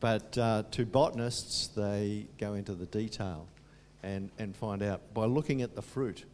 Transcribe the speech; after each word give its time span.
But 0.00 0.36
uh, 0.36 0.64
to 0.72 0.84
botanists, 0.84 1.68
they 1.68 2.26
go 2.38 2.54
into 2.54 2.74
the 2.74 2.86
detail 2.86 3.46
and, 4.02 4.30
and 4.38 4.54
find 4.54 4.82
out 4.82 5.14
by 5.14 5.24
looking 5.24 5.62
at 5.62 5.74
the 5.74 5.82
fruit. 5.82 6.24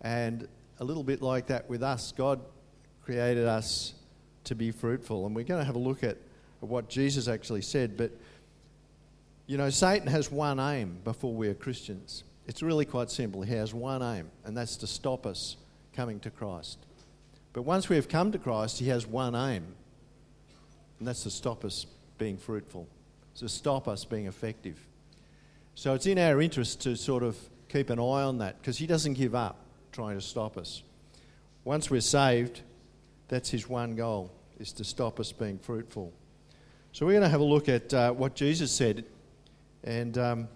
And 0.00 0.48
a 0.80 0.84
little 0.84 1.04
bit 1.04 1.22
like 1.22 1.48
that 1.48 1.68
with 1.68 1.82
us, 1.82 2.12
God 2.12 2.40
created 3.04 3.46
us 3.46 3.94
to 4.44 4.54
be 4.54 4.70
fruitful. 4.70 5.26
And 5.26 5.34
we're 5.34 5.44
going 5.44 5.60
to 5.60 5.64
have 5.64 5.76
a 5.76 5.80
look 5.80 6.02
at 6.02 6.16
what 6.60 6.88
Jesus 6.88 7.28
actually 7.28 7.62
said. 7.62 7.96
But, 7.96 8.12
you 9.46 9.58
know, 9.58 9.70
Satan 9.70 10.08
has 10.08 10.30
one 10.30 10.58
aim 10.58 10.98
before 11.04 11.34
we 11.34 11.48
are 11.48 11.54
Christians. 11.54 12.24
It's 12.46 12.62
really 12.62 12.86
quite 12.86 13.10
simple. 13.10 13.42
He 13.42 13.54
has 13.54 13.74
one 13.74 14.02
aim, 14.02 14.30
and 14.44 14.56
that's 14.56 14.76
to 14.76 14.86
stop 14.86 15.26
us 15.26 15.56
coming 15.92 16.18
to 16.20 16.30
Christ. 16.30 16.78
But 17.52 17.62
once 17.62 17.88
we 17.88 17.96
have 17.96 18.08
come 18.08 18.32
to 18.32 18.38
Christ, 18.38 18.78
he 18.78 18.88
has 18.88 19.06
one 19.06 19.34
aim, 19.34 19.66
and 20.98 21.06
that's 21.06 21.24
to 21.24 21.30
stop 21.30 21.64
us 21.64 21.86
being 22.18 22.36
fruitful, 22.36 22.88
to 23.36 23.48
stop 23.48 23.88
us 23.88 24.04
being 24.04 24.26
effective. 24.26 24.78
So 25.74 25.94
it's 25.94 26.06
in 26.06 26.18
our 26.18 26.40
interest 26.40 26.80
to 26.82 26.96
sort 26.96 27.22
of 27.22 27.36
keep 27.68 27.90
an 27.90 27.98
eye 27.98 28.22
on 28.22 28.38
that 28.38 28.60
because 28.60 28.78
he 28.78 28.86
doesn't 28.86 29.14
give 29.14 29.34
up 29.34 29.56
trying 29.92 30.16
to 30.16 30.20
stop 30.20 30.56
us. 30.56 30.82
Once 31.64 31.90
we're 31.90 32.00
saved, 32.00 32.62
that's 33.28 33.50
his 33.50 33.68
one 33.68 33.94
goal, 33.94 34.32
is 34.58 34.72
to 34.72 34.84
stop 34.84 35.20
us 35.20 35.32
being 35.32 35.58
fruitful. 35.58 36.12
So 36.92 37.06
we're 37.06 37.12
going 37.12 37.22
to 37.22 37.28
have 37.28 37.40
a 37.40 37.44
look 37.44 37.68
at 37.68 37.94
uh, 37.94 38.12
what 38.12 38.34
Jesus 38.34 38.72
said. 38.72 39.04
And, 39.84 40.16
um, 40.18 40.48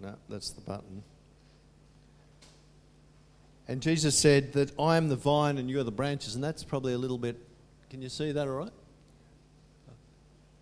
no, 0.00 0.16
that's 0.28 0.50
the 0.50 0.62
button. 0.62 1.02
And 3.68 3.80
Jesus 3.80 4.18
said 4.18 4.52
that 4.54 4.72
I 4.80 4.96
am 4.96 5.08
the 5.08 5.16
vine 5.16 5.58
and 5.58 5.70
you 5.70 5.78
are 5.78 5.84
the 5.84 5.92
branches. 5.92 6.34
And 6.34 6.42
that's 6.42 6.64
probably 6.64 6.94
a 6.94 6.98
little 6.98 7.18
bit, 7.18 7.36
can 7.88 8.02
you 8.02 8.08
see 8.08 8.32
that 8.32 8.48
all 8.48 8.54
right? 8.54 8.72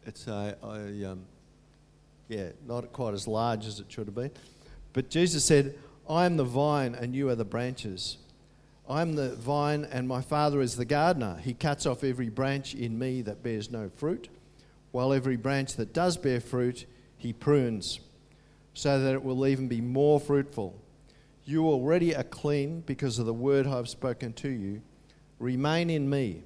It's 0.07 0.27
a, 0.27 0.57
I, 0.63 1.05
um, 1.05 1.25
yeah, 2.29 2.51
not 2.67 2.93
quite 2.93 3.15
as 3.15 3.27
large 3.27 3.67
as 3.67 3.81
it 3.81 3.87
should 3.89 4.07
have 4.07 4.15
been. 4.15 4.31
But 4.93 5.11
Jesus 5.11 5.45
said, 5.45 5.79
I 6.09 6.27
am 6.27 6.37
the 6.37 6.45
vine 6.45 6.95
and 6.95 7.15
you 7.15 7.29
are 7.29 7.35
the 7.35 7.45
branches. 7.45 8.19
I 8.89 9.03
am 9.03 9.15
the 9.15 9.37
vine 9.37 9.85
and 9.85 10.09
my 10.09 10.21
Father 10.21 10.61
is 10.61 10.77
the 10.77 10.85
gardener. 10.85 11.39
He 11.43 11.55
cuts 11.55 11.87
off 11.87 12.03
every 12.03 12.29
branch 12.29 12.75
in 12.75 12.99
me 12.99 13.23
that 13.23 13.43
bears 13.43 13.71
no 13.71 13.89
fruit, 13.89 14.29
while 14.91 15.13
every 15.13 15.37
branch 15.37 15.77
that 15.77 15.93
does 15.93 16.17
bear 16.17 16.41
fruit, 16.41 16.87
he 17.17 17.33
prunes, 17.33 18.01
so 18.75 19.01
that 19.01 19.15
it 19.15 19.23
will 19.23 19.47
even 19.47 19.69
be 19.69 19.81
more 19.81 20.19
fruitful. 20.19 20.81
You 21.45 21.67
already 21.67 22.17
are 22.17 22.25
clean 22.25 22.81
because 22.81 23.19
of 23.19 23.27
the 23.27 23.35
word 23.35 23.67
I 23.67 23.77
have 23.77 23.89
spoken 23.89 24.33
to 24.35 24.49
you. 24.49 24.83
Remain 25.39 25.91
in 25.91 26.11
me, 26.11 26.43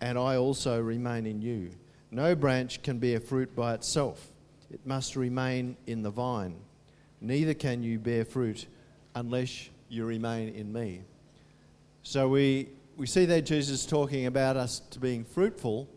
and 0.00 0.18
I 0.18 0.36
also 0.36 0.80
remain 0.80 1.26
in 1.26 1.42
you. 1.42 1.70
No 2.14 2.34
branch 2.34 2.82
can 2.82 2.98
bear 2.98 3.20
fruit 3.20 3.56
by 3.56 3.72
itself, 3.72 4.28
it 4.70 4.86
must 4.86 5.16
remain 5.16 5.78
in 5.86 6.02
the 6.02 6.10
vine. 6.10 6.56
Neither 7.22 7.54
can 7.54 7.82
you 7.82 7.98
bear 7.98 8.26
fruit 8.26 8.66
unless 9.14 9.70
you 9.88 10.04
remain 10.04 10.50
in 10.50 10.72
me. 10.72 11.02
So 12.02 12.28
we, 12.28 12.68
we 12.98 13.06
see 13.06 13.24
there 13.24 13.40
Jesus 13.40 13.86
talking 13.86 14.26
about 14.26 14.58
us 14.58 14.80
to 14.90 14.98
being 14.98 15.24
fruitful. 15.24 15.88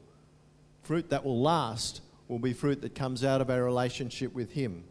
Fruit 0.83 1.09
that 1.09 1.25
will 1.25 1.41
last 1.41 2.01
will 2.29 2.39
be 2.39 2.53
fruit 2.53 2.81
that 2.81 2.95
comes 2.95 3.25
out 3.25 3.41
of 3.41 3.49
our 3.49 3.63
relationship 3.63 4.33
with 4.33 4.51
Him 4.51 4.85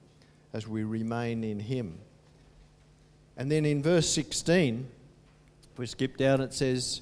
as 0.52 0.68
we 0.68 0.84
remain 0.84 1.42
in 1.42 1.58
Him. 1.58 1.98
And 3.36 3.50
then 3.50 3.64
in 3.64 3.82
verse 3.82 4.10
16, 4.10 4.86
if 5.72 5.78
we 5.78 5.86
skip 5.86 6.18
down, 6.18 6.42
it 6.42 6.52
says, 6.52 7.00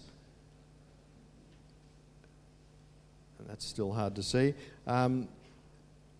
that's 3.62 3.70
still 3.70 3.92
hard 3.92 4.16
to 4.16 4.22
see. 4.24 4.54
Um, 4.88 5.28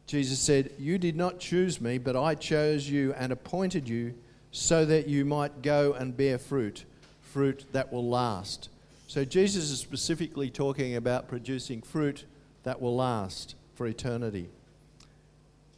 Jesus 0.07 0.39
said, 0.39 0.71
You 0.79 0.97
did 0.97 1.17
not 1.17 1.41
choose 1.41 1.81
me, 1.81 1.98
but 1.98 2.17
I 2.17 2.37
chose 2.37 2.89
you 2.89 3.12
and 3.15 3.33
appointed 3.33 3.89
you 3.89 4.15
so 4.53 4.85
that 4.85 5.08
you 5.08 5.25
might 5.25 5.63
go 5.63 5.92
and 5.95 6.17
bear 6.17 6.39
fruit, 6.39 6.85
fruit 7.20 7.64
that 7.73 7.92
will 7.92 8.08
last. 8.08 8.69
So 9.08 9.25
Jesus 9.25 9.70
is 9.70 9.81
specifically 9.81 10.51
talking 10.51 10.95
about 10.95 11.29
producing 11.29 11.83
fruit 11.83 12.25
that 12.63 12.81
will 12.81 12.97
last 12.97 13.57
for 13.75 13.86
eternity. 13.86 14.48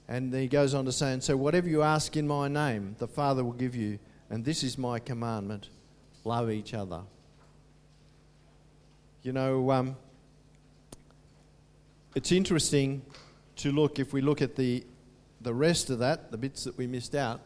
And 0.07 0.35
he 0.35 0.49
goes 0.49 0.75
on 0.75 0.85
to 0.85 0.93
say, 0.93 1.15
And 1.15 1.25
so 1.25 1.35
whatever 1.35 1.69
you 1.69 1.83
ask 1.83 2.15
in 2.15 2.27
my 2.27 2.47
name, 2.47 2.97
the 2.99 3.09
Father 3.09 3.43
will 3.43 3.53
give 3.53 3.75
you. 3.75 3.99
And 4.29 4.45
this 4.45 4.63
is 4.63 4.77
my 4.77 4.99
commandment 4.99 5.69
love 6.25 6.51
each 6.51 6.75
other. 6.75 7.03
You 9.23 9.33
know, 9.33 9.71
um, 9.71 9.97
it's 12.15 12.31
interesting 12.31 13.03
to 13.57 13.73
look, 13.73 13.99
if 13.99 14.13
we 14.13 14.21
look 14.21 14.41
at 14.41 14.57
the, 14.57 14.85
the 15.41 15.53
rest 15.53 15.91
of 15.91 15.99
that, 15.99 16.31
the 16.31 16.39
bits 16.39 16.65
that 16.65 16.77
we 16.79 16.87
missed 16.87 17.15
out, 17.15 17.41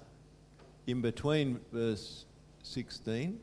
in 0.87 1.01
between 1.01 1.61
verse 1.73 2.25
16. 2.63 3.39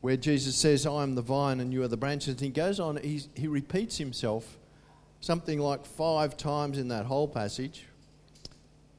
Where 0.00 0.16
Jesus 0.16 0.56
says, 0.56 0.86
I 0.86 1.02
am 1.02 1.14
the 1.14 1.22
vine 1.22 1.60
and 1.60 1.72
you 1.72 1.82
are 1.82 1.88
the 1.88 1.96
branches. 1.96 2.28
And 2.28 2.40
he 2.40 2.48
goes 2.48 2.78
on, 2.78 2.96
he 2.98 3.46
repeats 3.46 3.98
himself 3.98 4.56
something 5.20 5.58
like 5.58 5.84
five 5.84 6.36
times 6.36 6.78
in 6.78 6.88
that 6.88 7.06
whole 7.06 7.28
passage. 7.28 7.86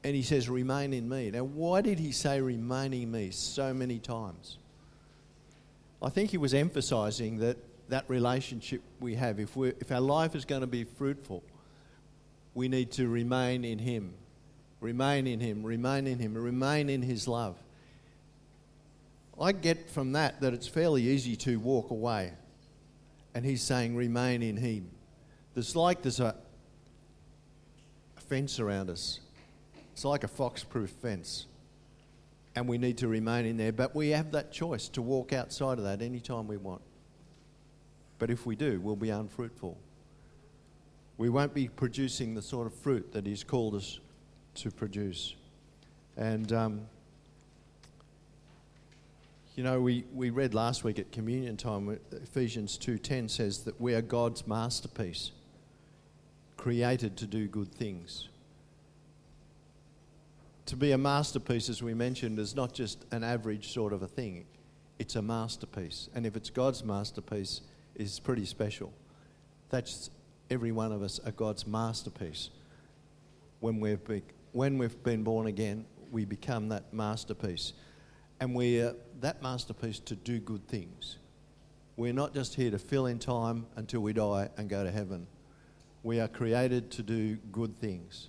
And 0.04 0.14
he 0.14 0.22
says, 0.22 0.48
Remain 0.48 0.92
in 0.92 1.08
me. 1.08 1.30
Now, 1.30 1.44
why 1.44 1.80
did 1.80 1.98
he 1.98 2.12
say, 2.12 2.40
Remain 2.40 2.92
in 2.92 3.10
me 3.10 3.30
so 3.30 3.72
many 3.72 3.98
times? 3.98 4.58
I 6.00 6.10
think 6.10 6.30
he 6.30 6.38
was 6.38 6.54
emphasizing 6.54 7.38
that 7.38 7.58
that 7.88 8.04
relationship 8.08 8.82
we 9.00 9.14
have, 9.14 9.40
if, 9.40 9.56
we 9.56 9.70
if 9.80 9.90
our 9.90 10.00
life 10.00 10.34
is 10.34 10.44
going 10.44 10.60
to 10.60 10.66
be 10.66 10.84
fruitful, 10.84 11.42
we 12.54 12.68
need 12.68 12.92
to 12.92 13.08
remain 13.08 13.64
in 13.64 13.78
him. 13.78 14.14
Remain 14.80 15.26
in 15.26 15.40
him, 15.40 15.64
remain 15.64 16.06
in 16.06 16.18
him, 16.18 16.34
remain 16.34 16.88
in 16.88 17.02
his 17.02 17.26
love. 17.26 17.56
I 19.40 19.52
get 19.52 19.90
from 19.90 20.12
that 20.12 20.40
that 20.40 20.54
it's 20.54 20.68
fairly 20.68 21.02
easy 21.02 21.36
to 21.36 21.58
walk 21.58 21.90
away. 21.90 22.32
And 23.34 23.44
he's 23.44 23.62
saying, 23.62 23.96
remain 23.96 24.42
in 24.42 24.56
him. 24.56 24.90
There's 25.54 25.74
like 25.74 26.02
there's 26.02 26.20
a, 26.20 26.36
a 28.16 28.20
fence 28.20 28.60
around 28.60 28.90
us. 28.90 29.20
It's 29.92 30.04
like 30.04 30.22
a 30.22 30.28
fox 30.28 30.62
proof 30.62 30.90
fence. 30.90 31.46
And 32.54 32.68
we 32.68 32.78
need 32.78 32.98
to 32.98 33.08
remain 33.08 33.46
in 33.46 33.56
there. 33.56 33.72
But 33.72 33.94
we 33.94 34.10
have 34.10 34.32
that 34.32 34.50
choice 34.50 34.88
to 34.90 35.02
walk 35.02 35.32
outside 35.32 35.78
of 35.78 35.84
that 35.84 36.02
anytime 36.02 36.48
we 36.48 36.56
want. 36.56 36.82
But 38.18 38.30
if 38.30 38.46
we 38.46 38.56
do, 38.56 38.80
we'll 38.80 38.96
be 38.96 39.10
unfruitful. 39.10 39.76
We 41.18 41.28
won't 41.28 41.54
be 41.54 41.68
producing 41.68 42.34
the 42.34 42.42
sort 42.42 42.66
of 42.66 42.74
fruit 42.74 43.12
that 43.12 43.26
He's 43.26 43.44
called 43.44 43.74
us 43.74 44.00
to 44.56 44.70
produce. 44.70 45.34
And, 46.16 46.52
um, 46.52 46.80
you 49.54 49.62
know, 49.62 49.80
we, 49.80 50.04
we 50.14 50.30
read 50.30 50.54
last 50.54 50.84
week 50.84 50.98
at 50.98 51.12
communion 51.12 51.56
time, 51.56 51.98
Ephesians 52.12 52.78
2.10 52.78 53.30
says 53.30 53.58
that 53.60 53.80
we 53.80 53.94
are 53.94 54.02
God's 54.02 54.46
masterpiece 54.46 55.32
created 56.56 57.16
to 57.16 57.26
do 57.26 57.46
good 57.46 57.72
things. 57.72 58.28
To 60.68 60.76
be 60.76 60.92
a 60.92 60.98
masterpiece, 60.98 61.70
as 61.70 61.82
we 61.82 61.94
mentioned, 61.94 62.38
is 62.38 62.54
not 62.54 62.74
just 62.74 63.06
an 63.10 63.24
average 63.24 63.72
sort 63.72 63.94
of 63.94 64.02
a 64.02 64.06
thing. 64.06 64.44
It's 64.98 65.16
a 65.16 65.22
masterpiece. 65.22 66.10
And 66.14 66.26
if 66.26 66.36
it's 66.36 66.50
God's 66.50 66.84
masterpiece, 66.84 67.62
is 67.94 68.20
pretty 68.20 68.44
special. 68.44 68.92
That's 69.70 70.10
every 70.50 70.70
one 70.70 70.92
of 70.92 71.02
us 71.02 71.20
are 71.24 71.32
God's 71.32 71.66
masterpiece. 71.66 72.50
When 73.60 73.80
we've 73.80 74.04
been, 74.04 74.22
when 74.52 74.76
we've 74.76 75.02
been 75.02 75.22
born 75.22 75.46
again, 75.46 75.86
we 76.10 76.26
become 76.26 76.68
that 76.68 76.92
masterpiece. 76.92 77.72
And 78.38 78.54
we're 78.54 78.94
that 79.20 79.42
masterpiece 79.42 80.00
to 80.00 80.16
do 80.16 80.38
good 80.38 80.68
things. 80.68 81.16
We're 81.96 82.12
not 82.12 82.34
just 82.34 82.56
here 82.56 82.70
to 82.72 82.78
fill 82.78 83.06
in 83.06 83.18
time 83.18 83.64
until 83.76 84.00
we 84.00 84.12
die 84.12 84.50
and 84.58 84.68
go 84.68 84.84
to 84.84 84.90
heaven. 84.90 85.28
We 86.02 86.20
are 86.20 86.28
created 86.28 86.90
to 86.90 87.02
do 87.02 87.36
good 87.52 87.80
things. 87.80 88.28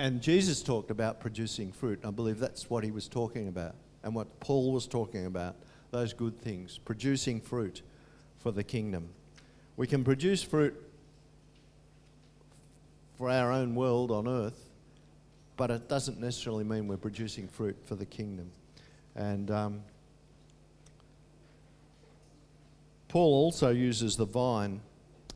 And 0.00 0.22
Jesus 0.22 0.62
talked 0.62 0.90
about 0.90 1.20
producing 1.20 1.72
fruit. 1.72 2.00
I 2.06 2.10
believe 2.10 2.38
that's 2.38 2.70
what 2.70 2.84
he 2.84 2.90
was 2.90 3.06
talking 3.06 3.48
about 3.48 3.74
and 4.02 4.14
what 4.14 4.40
Paul 4.40 4.72
was 4.72 4.86
talking 4.86 5.26
about 5.26 5.56
those 5.90 6.14
good 6.14 6.40
things, 6.40 6.78
producing 6.78 7.38
fruit 7.38 7.82
for 8.38 8.50
the 8.50 8.64
kingdom. 8.64 9.10
We 9.76 9.86
can 9.86 10.02
produce 10.02 10.42
fruit 10.42 10.74
for 13.18 13.28
our 13.28 13.52
own 13.52 13.74
world 13.74 14.10
on 14.10 14.26
earth, 14.26 14.70
but 15.58 15.70
it 15.70 15.86
doesn't 15.86 16.18
necessarily 16.18 16.64
mean 16.64 16.88
we're 16.88 16.96
producing 16.96 17.46
fruit 17.46 17.76
for 17.84 17.94
the 17.94 18.06
kingdom. 18.06 18.50
And 19.14 19.50
um, 19.50 19.82
Paul 23.08 23.34
also 23.34 23.68
uses 23.68 24.16
the 24.16 24.24
vine 24.24 24.80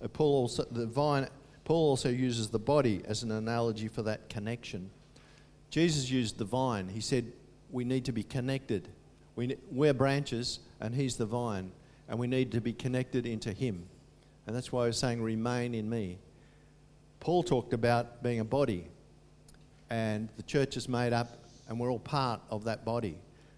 uh, 0.05 0.09
Paul 0.09 0.35
also, 0.35 0.65
the 0.71 0.87
vine, 0.87 1.29
Paul 1.65 1.91
also 1.91 2.09
uses 2.09 2.49
the 2.49 2.59
body 2.59 3.03
as 3.07 3.23
an 3.23 3.31
analogy 3.31 3.89
for 3.89 4.03
that 4.03 4.29
connection. 4.29 4.91
Jesus 5.71 6.11
used 6.11 6.39
the 6.39 6.45
vine. 6.45 6.89
He 6.89 7.01
said 7.01 7.33
we 7.71 7.85
need 7.85 8.05
to 8.05 8.13
be 8.13 8.23
connected. 8.23 8.89
We, 9.35 9.57
we're 9.71 9.95
branches, 9.95 10.61
and 10.81 10.95
He's 10.95 11.17
the 11.17 11.27
vine, 11.27 11.73
and 12.09 12.19
we 12.19 12.27
need 12.27 12.53
to 12.53 12.61
be 12.61 12.73
connected 12.73 13.27
into 13.27 13.53
Him. 13.53 13.87
And 14.47 14.55
that's 14.55 14.71
why 14.71 14.85
I 14.85 14.87
was 14.87 14.99
saying, 14.99 15.23
remain 15.23 15.75
in 15.75 15.89
me. 15.89 16.19
Paul 17.19 17.43
talked 17.43 17.73
about 17.73 18.23
being 18.23 18.41
a 18.41 18.45
body, 18.45 18.87
and 19.91 20.29
the 20.37 20.43
church 20.43 20.77
is 20.77 20.89
made 20.89 21.13
up, 21.13 21.39
and 21.67 21.81
we're 21.81 21.91
all 21.91 21.99
part 21.99 22.41
of 22.51 22.65
that 22.65 22.85
body. 22.85 23.17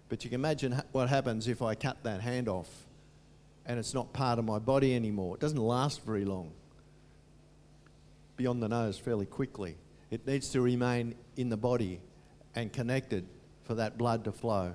But 0.09 0.23
you 0.23 0.29
can 0.29 0.39
imagine 0.39 0.81
what 0.93 1.09
happens 1.09 1.47
if 1.47 1.61
I 1.61 1.75
cut 1.75 2.01
that 2.03 2.21
hand 2.21 2.47
off 2.47 2.69
and 3.67 3.77
it's 3.77 3.93
not 3.93 4.13
part 4.13 4.39
of 4.39 4.45
my 4.45 4.57
body 4.57 4.95
anymore. 4.95 5.35
It 5.35 5.41
doesn't 5.41 5.59
last 5.59 6.03
very 6.03 6.25
long. 6.25 6.51
Beyond 8.37 8.63
the 8.63 8.69
nose 8.69 8.97
fairly 8.97 9.25
quickly. 9.25 9.75
It 10.09 10.25
needs 10.25 10.49
to 10.49 10.61
remain 10.61 11.15
in 11.35 11.49
the 11.49 11.57
body 11.57 11.99
and 12.55 12.71
connected 12.71 13.25
for 13.63 13.75
that 13.75 13.97
blood 13.97 14.23
to 14.23 14.31
flow. 14.31 14.73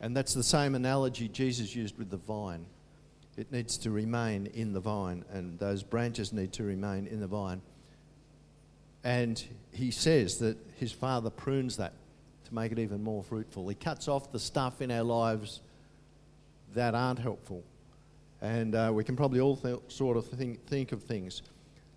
And 0.00 0.16
that's 0.16 0.34
the 0.34 0.42
same 0.42 0.74
analogy 0.74 1.28
Jesus 1.28 1.74
used 1.74 1.96
with 1.98 2.10
the 2.10 2.16
vine. 2.16 2.66
It 3.36 3.52
needs 3.52 3.78
to 3.78 3.90
remain 3.90 4.46
in 4.46 4.72
the 4.72 4.80
vine, 4.80 5.24
and 5.32 5.58
those 5.60 5.84
branches 5.84 6.32
need 6.32 6.52
to 6.54 6.64
remain 6.64 7.06
in 7.06 7.20
the 7.20 7.26
vine. 7.26 7.62
And 9.04 9.42
he 9.72 9.92
says 9.92 10.38
that 10.38 10.56
his 10.76 10.90
father 10.90 11.30
prunes 11.30 11.76
that 11.76 11.92
to 12.46 12.54
make 12.54 12.72
it 12.72 12.78
even 12.78 13.02
more 13.02 13.22
fruitful. 13.22 13.68
He 13.68 13.74
cuts 13.74 14.08
off 14.08 14.32
the 14.32 14.40
stuff 14.40 14.82
in 14.82 14.90
our 14.90 15.04
lives 15.04 15.60
that 16.74 16.94
aren't 16.94 17.18
helpful. 17.18 17.62
And 18.40 18.74
uh, 18.74 18.90
we 18.92 19.04
can 19.04 19.16
probably 19.16 19.40
all 19.40 19.56
th- 19.56 19.78
sort 19.88 20.16
of 20.16 20.26
think, 20.26 20.64
think 20.66 20.92
of 20.92 21.02
things 21.02 21.42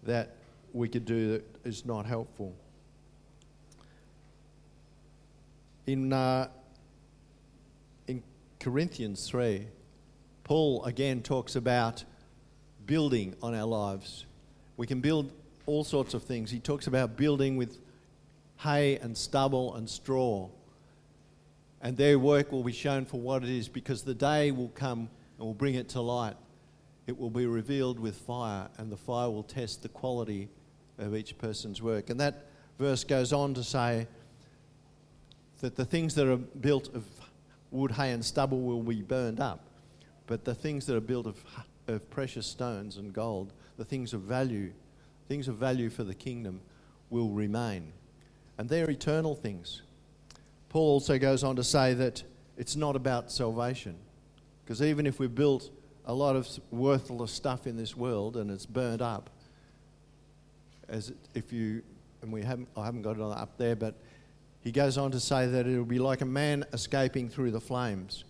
that 0.03 0.35
we 0.73 0.87
could 0.87 1.05
do 1.05 1.31
that 1.31 1.45
is 1.65 1.85
not 1.85 2.05
helpful. 2.05 2.55
In, 5.87 6.13
uh, 6.13 6.47
in 8.07 8.23
Corinthians 8.59 9.27
3, 9.27 9.67
Paul 10.43 10.83
again 10.85 11.21
talks 11.21 11.55
about 11.55 12.03
building 12.85 13.35
on 13.41 13.55
our 13.55 13.65
lives. 13.65 14.25
We 14.77 14.87
can 14.87 15.01
build 15.01 15.31
all 15.65 15.83
sorts 15.83 16.13
of 16.13 16.23
things. 16.23 16.51
He 16.51 16.59
talks 16.59 16.87
about 16.87 17.17
building 17.17 17.57
with 17.57 17.79
hay 18.57 18.97
and 18.97 19.17
stubble 19.17 19.75
and 19.75 19.89
straw. 19.89 20.49
And 21.81 21.97
their 21.97 22.19
work 22.19 22.51
will 22.51 22.63
be 22.63 22.71
shown 22.71 23.05
for 23.05 23.19
what 23.19 23.43
it 23.43 23.49
is 23.49 23.67
because 23.67 24.03
the 24.03 24.13
day 24.13 24.51
will 24.51 24.69
come 24.69 25.09
and 25.37 25.47
will 25.47 25.53
bring 25.53 25.75
it 25.75 25.89
to 25.89 26.01
light. 26.01 26.35
It 27.07 27.17
will 27.17 27.31
be 27.31 27.47
revealed 27.47 27.99
with 27.99 28.15
fire, 28.15 28.69
and 28.77 28.91
the 28.91 28.97
fire 28.97 29.29
will 29.29 29.43
test 29.43 29.81
the 29.81 29.89
quality 29.89 30.49
of 30.97 31.15
each 31.15 31.37
person's 31.37 31.81
work. 31.81 32.09
And 32.09 32.19
that 32.19 32.45
verse 32.79 33.03
goes 33.03 33.33
on 33.33 33.53
to 33.55 33.63
say 33.63 34.07
that 35.61 35.75
the 35.75 35.85
things 35.85 36.15
that 36.15 36.27
are 36.27 36.37
built 36.37 36.93
of 36.95 37.05
wood, 37.69 37.91
hay, 37.91 38.11
and 38.11 38.23
stubble 38.23 38.61
will 38.61 38.83
be 38.83 39.01
burned 39.01 39.39
up, 39.39 39.65
but 40.27 40.43
the 40.43 40.55
things 40.55 40.85
that 40.87 40.95
are 40.95 41.01
built 41.01 41.25
of, 41.25 41.43
of 41.87 42.09
precious 42.09 42.45
stones 42.45 42.97
and 42.97 43.13
gold, 43.13 43.53
the 43.77 43.85
things 43.85 44.13
of 44.13 44.21
value, 44.21 44.71
things 45.27 45.47
of 45.47 45.55
value 45.55 45.89
for 45.89 46.03
the 46.03 46.13
kingdom, 46.13 46.61
will 47.09 47.29
remain. 47.29 47.93
And 48.57 48.69
they're 48.69 48.89
eternal 48.89 49.35
things. 49.35 49.81
Paul 50.69 50.89
also 50.93 51.17
goes 51.17 51.43
on 51.43 51.55
to 51.55 51.63
say 51.63 51.93
that 51.95 52.23
it's 52.57 52.75
not 52.75 52.95
about 52.95 53.31
salvation. 53.31 53.95
Because 54.63 54.81
even 54.81 55.05
if 55.05 55.19
we've 55.19 55.33
built 55.33 55.69
a 56.05 56.13
lot 56.13 56.35
of 56.35 56.47
worthless 56.71 57.31
stuff 57.31 57.67
in 57.67 57.77
this 57.77 57.95
world 57.95 58.37
and 58.37 58.49
it's 58.49 58.65
burned 58.65 59.01
up, 59.01 59.29
as 60.91 61.11
if 61.33 61.51
you, 61.51 61.81
and 62.21 62.31
we 62.31 62.43
haven't, 62.43 62.67
I 62.77 62.85
haven't 62.85 63.01
got 63.01 63.15
it 63.15 63.21
up 63.21 63.57
there, 63.57 63.75
but 63.75 63.95
he 64.59 64.71
goes 64.71 64.97
on 64.97 65.11
to 65.11 65.19
say 65.19 65.47
that 65.47 65.65
it'll 65.65 65.85
be 65.85 65.97
like 65.97 66.21
a 66.21 66.25
man 66.25 66.65
escaping 66.73 67.29
through 67.29 67.51
the 67.51 67.61
flames, 67.61 68.25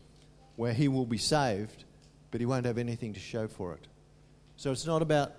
where 0.55 0.71
he 0.71 0.87
will 0.87 1.07
be 1.07 1.17
saved, 1.17 1.83
but 2.29 2.39
he 2.39 2.45
won't 2.45 2.65
have 2.65 2.77
anything 2.77 3.13
to 3.13 3.19
show 3.19 3.47
for 3.47 3.73
it. 3.73 3.87
So 4.55 4.71
it's 4.71 4.85
not 4.85 5.01
about, 5.01 5.33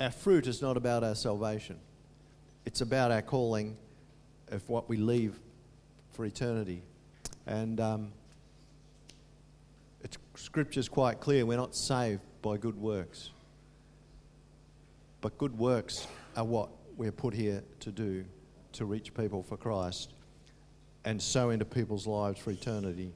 our 0.00 0.10
fruit 0.10 0.46
it's 0.48 0.60
not 0.60 0.76
about 0.76 1.04
our 1.04 1.14
salvation. 1.14 1.78
It's 2.66 2.80
about 2.80 3.12
our 3.12 3.22
calling 3.22 3.76
of 4.48 4.68
what 4.68 4.88
we 4.88 4.96
leave 4.96 5.38
for 6.12 6.24
eternity. 6.24 6.82
And 7.46 7.78
um, 7.80 8.12
it's, 10.02 10.18
Scripture's 10.34 10.88
quite 10.88 11.20
clear 11.20 11.46
we're 11.46 11.56
not 11.56 11.76
saved 11.76 12.22
by 12.42 12.56
good 12.56 12.76
works. 12.76 13.30
But 15.20 15.38
good 15.38 15.56
works 15.56 16.06
are 16.36 16.44
what 16.44 16.70
we're 16.96 17.12
put 17.12 17.34
here 17.34 17.62
to 17.80 17.90
do 17.90 18.24
to 18.72 18.84
reach 18.84 19.14
people 19.14 19.42
for 19.42 19.56
Christ 19.56 20.12
and 21.04 21.20
sow 21.20 21.50
into 21.50 21.64
people's 21.64 22.06
lives 22.06 22.40
for 22.40 22.50
eternity. 22.50 23.12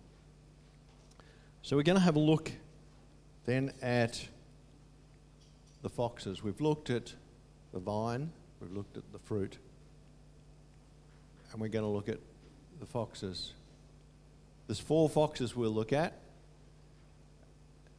So 1.62 1.76
we're 1.76 1.82
going 1.82 1.98
to 1.98 2.04
have 2.04 2.16
a 2.16 2.20
look 2.20 2.52
then 3.44 3.72
at 3.82 4.26
the 5.82 5.88
foxes. 5.88 6.42
We've 6.42 6.60
looked 6.60 6.90
at 6.90 7.14
the 7.72 7.80
vine, 7.80 8.30
we've 8.60 8.72
looked 8.72 8.96
at 8.96 9.10
the 9.12 9.18
fruit, 9.18 9.58
and 11.52 11.60
we're 11.60 11.68
going 11.68 11.84
to 11.84 11.90
look 11.90 12.08
at 12.08 12.18
the 12.80 12.86
foxes. 12.86 13.54
There's 14.66 14.80
four 14.80 15.08
foxes 15.08 15.56
we'll 15.56 15.70
look 15.70 15.92
at. 15.92 16.20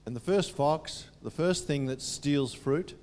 And 0.06 0.16
the 0.16 0.19
first 0.19 0.56
fox, 0.56 1.06
the 1.21 1.31
first 1.31 1.68
thing 1.68 1.88
that 1.88 2.01
steals 2.01 2.54
fruit, 2.54 2.95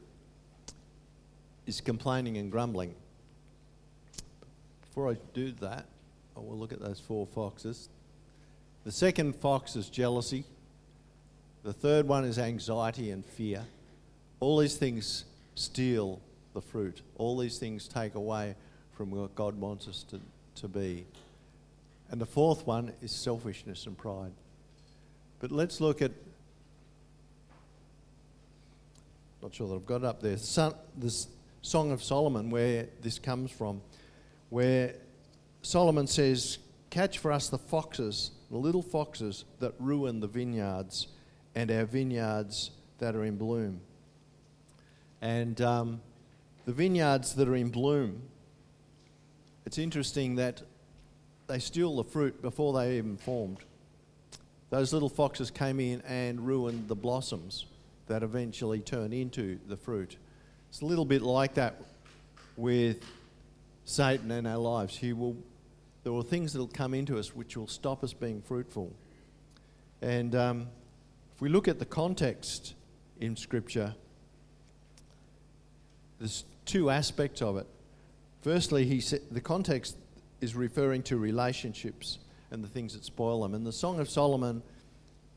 is 1.66 1.80
complaining 1.80 2.36
and 2.36 2.50
grumbling. 2.50 2.94
Before 4.82 5.10
I 5.10 5.16
do 5.34 5.52
that, 5.60 5.86
I 6.36 6.40
will 6.40 6.56
look 6.56 6.72
at 6.72 6.80
those 6.80 7.00
four 7.00 7.26
foxes. 7.26 7.88
The 8.84 8.92
second 8.92 9.34
fox 9.36 9.74
is 9.76 9.88
jealousy. 9.88 10.44
The 11.64 11.72
third 11.72 12.06
one 12.06 12.24
is 12.24 12.38
anxiety 12.38 13.10
and 13.10 13.24
fear. 13.24 13.64
All 14.38 14.58
these 14.58 14.76
things 14.76 15.24
steal 15.54 16.20
the 16.54 16.60
fruit. 16.60 17.02
All 17.16 17.36
these 17.36 17.58
things 17.58 17.88
take 17.88 18.14
away 18.14 18.54
from 18.96 19.10
what 19.10 19.34
God 19.34 19.58
wants 19.60 19.88
us 19.88 20.04
to, 20.10 20.20
to 20.60 20.68
be. 20.68 21.04
And 22.10 22.20
the 22.20 22.26
fourth 22.26 22.66
one 22.66 22.92
is 23.02 23.10
selfishness 23.10 23.86
and 23.86 23.98
pride. 23.98 24.32
But 25.40 25.50
let's 25.50 25.80
look 25.80 26.00
at, 26.00 26.12
not 29.42 29.54
sure 29.54 29.68
that 29.68 29.74
I've 29.74 29.86
got 29.86 29.96
it 29.96 30.04
up 30.04 30.22
there, 30.22 30.36
son, 30.36 30.74
Song 31.62 31.90
of 31.90 32.02
Solomon, 32.02 32.50
where 32.50 32.86
this 33.02 33.18
comes 33.18 33.50
from, 33.50 33.80
where 34.50 34.94
Solomon 35.62 36.06
says, 36.06 36.58
Catch 36.90 37.18
for 37.18 37.32
us 37.32 37.48
the 37.48 37.58
foxes, 37.58 38.30
the 38.50 38.56
little 38.56 38.82
foxes 38.82 39.44
that 39.58 39.74
ruin 39.78 40.20
the 40.20 40.28
vineyards 40.28 41.08
and 41.54 41.70
our 41.70 41.84
vineyards 41.84 42.70
that 42.98 43.16
are 43.16 43.24
in 43.24 43.36
bloom. 43.36 43.80
And 45.20 45.60
um, 45.60 46.00
the 46.64 46.72
vineyards 46.72 47.34
that 47.34 47.48
are 47.48 47.56
in 47.56 47.70
bloom, 47.70 48.22
it's 49.64 49.78
interesting 49.78 50.36
that 50.36 50.62
they 51.48 51.58
steal 51.58 51.96
the 51.96 52.04
fruit 52.04 52.40
before 52.42 52.72
they 52.72 52.98
even 52.98 53.16
formed. 53.16 53.58
Those 54.70 54.92
little 54.92 55.08
foxes 55.08 55.50
came 55.50 55.80
in 55.80 56.02
and 56.02 56.46
ruined 56.46 56.88
the 56.88 56.96
blossoms 56.96 57.66
that 58.08 58.22
eventually 58.22 58.80
turn 58.80 59.12
into 59.12 59.58
the 59.68 59.76
fruit. 59.76 60.16
It's 60.68 60.80
a 60.80 60.84
little 60.84 61.04
bit 61.04 61.22
like 61.22 61.54
that 61.54 61.80
with 62.56 63.02
Satan 63.84 64.30
in 64.30 64.46
our 64.46 64.58
lives. 64.58 64.96
He 64.96 65.12
will, 65.12 65.36
there 66.02 66.12
will 66.12 66.22
things 66.22 66.52
that 66.52 66.58
will 66.58 66.66
come 66.66 66.94
into 66.94 67.18
us 67.18 67.34
which 67.34 67.56
will 67.56 67.68
stop 67.68 68.04
us 68.04 68.12
being 68.12 68.42
fruitful. 68.42 68.92
And 70.02 70.34
um, 70.34 70.68
if 71.34 71.40
we 71.40 71.48
look 71.48 71.68
at 71.68 71.78
the 71.78 71.86
context 71.86 72.74
in 73.20 73.36
Scripture, 73.36 73.94
there's 76.18 76.44
two 76.64 76.90
aspects 76.90 77.42
of 77.42 77.56
it. 77.56 77.66
Firstly, 78.42 78.86
he 78.86 79.00
said, 79.00 79.20
the 79.30 79.40
context 79.40 79.96
is 80.40 80.54
referring 80.54 81.02
to 81.04 81.16
relationships 81.16 82.18
and 82.50 82.62
the 82.62 82.68
things 82.68 82.94
that 82.94 83.04
spoil 83.04 83.42
them. 83.42 83.54
And 83.54 83.66
the 83.66 83.72
Song 83.72 84.00
of 84.00 84.08
Solomon 84.08 84.62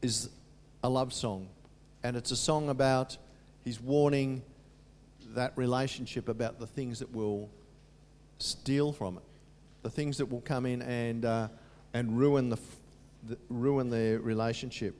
is 0.02 0.30
a 0.84 0.90
love 0.90 1.12
song, 1.14 1.48
and 2.04 2.16
it's 2.16 2.32
a 2.32 2.36
song 2.36 2.70
about 2.70 3.18
he's 3.66 3.82
warning 3.82 4.42
that 5.36 5.54
relationship 5.56 6.30
about 6.30 6.60
the 6.60 6.68
things 6.68 7.00
that 7.00 7.14
will 7.14 7.50
steal 8.40 8.92
from 8.92 9.18
it, 9.18 9.24
the 9.84 9.90
things 9.90 10.18
that 10.18 10.26
will 10.26 10.42
come 10.42 10.66
in 10.66 10.82
and 10.82 11.26
uh, 11.26 11.48
and 11.94 12.18
ruin 12.18 12.50
the, 12.50 12.58
the, 13.28 13.38
ruin 13.50 13.90
their 13.90 14.20
relationship, 14.20 14.96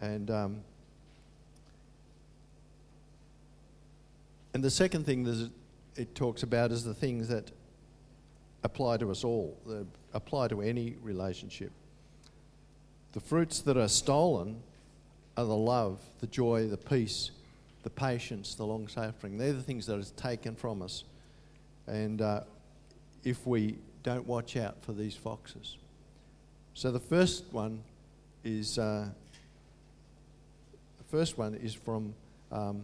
and. 0.00 0.30
Um, 0.30 0.60
and 4.54 4.62
the 4.62 4.70
second 4.70 5.04
thing 5.04 5.24
that 5.24 5.50
it 5.96 6.14
talks 6.14 6.44
about 6.44 6.70
is 6.70 6.84
the 6.84 6.94
things 6.94 7.26
that 7.28 7.50
apply 8.62 8.96
to 8.96 9.10
us 9.10 9.24
all, 9.24 9.58
they 9.66 9.82
apply 10.12 10.48
to 10.48 10.62
any 10.62 10.96
relationship. 11.02 11.70
The 13.12 13.20
fruits 13.20 13.60
that 13.62 13.76
are 13.76 13.88
stolen 13.88 14.62
are 15.36 15.44
the 15.44 15.56
love, 15.56 16.00
the 16.20 16.26
joy, 16.26 16.68
the 16.68 16.76
peace, 16.76 17.30
the 17.84 17.90
patience, 17.90 18.54
the 18.54 18.64
long 18.64 18.88
suffering. 18.88 19.38
They're 19.38 19.52
the 19.52 19.62
things 19.62 19.86
that 19.86 19.98
are 19.98 20.12
taken 20.16 20.56
from 20.56 20.82
us. 20.82 21.04
And 21.86 22.20
uh, 22.20 22.40
if 23.22 23.46
we 23.46 23.76
don't 24.02 24.26
watch 24.26 24.56
out 24.56 24.82
for 24.82 24.92
these 24.92 25.14
foxes. 25.14 25.76
So 26.72 26.90
the 26.90 27.00
first 27.00 27.44
one 27.52 27.82
is 28.42 28.78
uh, 28.78 29.08
the 30.98 31.04
first 31.04 31.38
one 31.38 31.54
is 31.54 31.72
from 31.72 32.14
um, 32.50 32.82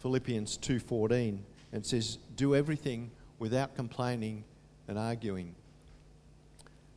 Philippians 0.00 0.58
2:14 0.58 1.38
and 1.72 1.86
says, 1.86 2.18
"Do 2.36 2.54
everything 2.54 3.10
without 3.38 3.74
complaining 3.74 4.44
and 4.86 4.98
arguing." 4.98 5.54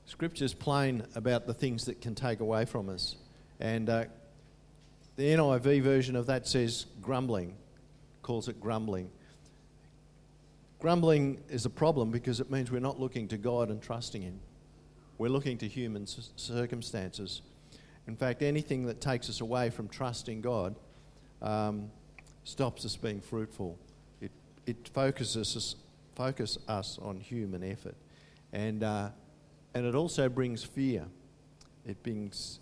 Scripture's 0.06 0.54
plain 0.54 1.04
about 1.16 1.48
the 1.48 1.54
things 1.54 1.86
that 1.86 2.02
can 2.02 2.14
take 2.14 2.40
away 2.40 2.66
from 2.66 2.90
us, 2.90 3.16
and 3.60 3.90
uh, 3.90 4.06
the 5.16 5.24
NIV 5.24 5.82
version 5.82 6.16
of 6.16 6.26
that 6.28 6.48
says 6.48 6.86
grumbling, 7.02 7.56
calls 8.22 8.48
it 8.48 8.60
grumbling. 8.60 9.10
Grumbling 10.80 11.42
is 11.50 11.66
a 11.66 11.70
problem 11.70 12.12
because 12.12 12.40
it 12.40 12.52
means 12.52 12.72
we're 12.72 12.80
not 12.80 13.00
looking 13.00 13.28
to 13.30 13.38
God 13.38 13.70
and 13.70 13.82
trusting 13.82 14.22
Him. 14.22 14.40
We're 15.18 15.30
looking 15.30 15.58
to 15.60 15.68
human 15.68 16.06
circumstances. 16.06 17.42
In 18.08 18.16
fact, 18.16 18.44
anything 18.44 18.86
that 18.86 19.02
takes 19.02 19.30
us 19.30 19.42
away 19.42 19.70
from 19.70 19.88
trusting 19.88 20.42
God 20.42 20.76
um, 21.42 21.90
stops 22.44 22.86
us 22.86 22.96
being 22.96 23.22
fruitful. 23.22 23.80
It, 24.22 24.32
it 24.66 24.90
focuses 24.94 25.56
us, 25.56 25.76
focus 26.16 26.58
us 26.68 27.00
on 27.02 27.20
human 27.20 27.64
effort. 27.64 27.96
And, 28.54 28.84
uh, 28.84 29.10
and 29.74 29.86
it 29.86 29.96
also 29.96 30.30
brings 30.30 30.64
fear. 30.64 31.06
It 31.86 32.02
brings, 32.04 32.60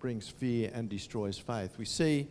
brings 0.00 0.28
fear 0.28 0.70
and 0.74 0.88
destroys 0.88 1.38
faith. 1.38 1.76
We 1.78 1.84
see 1.84 2.26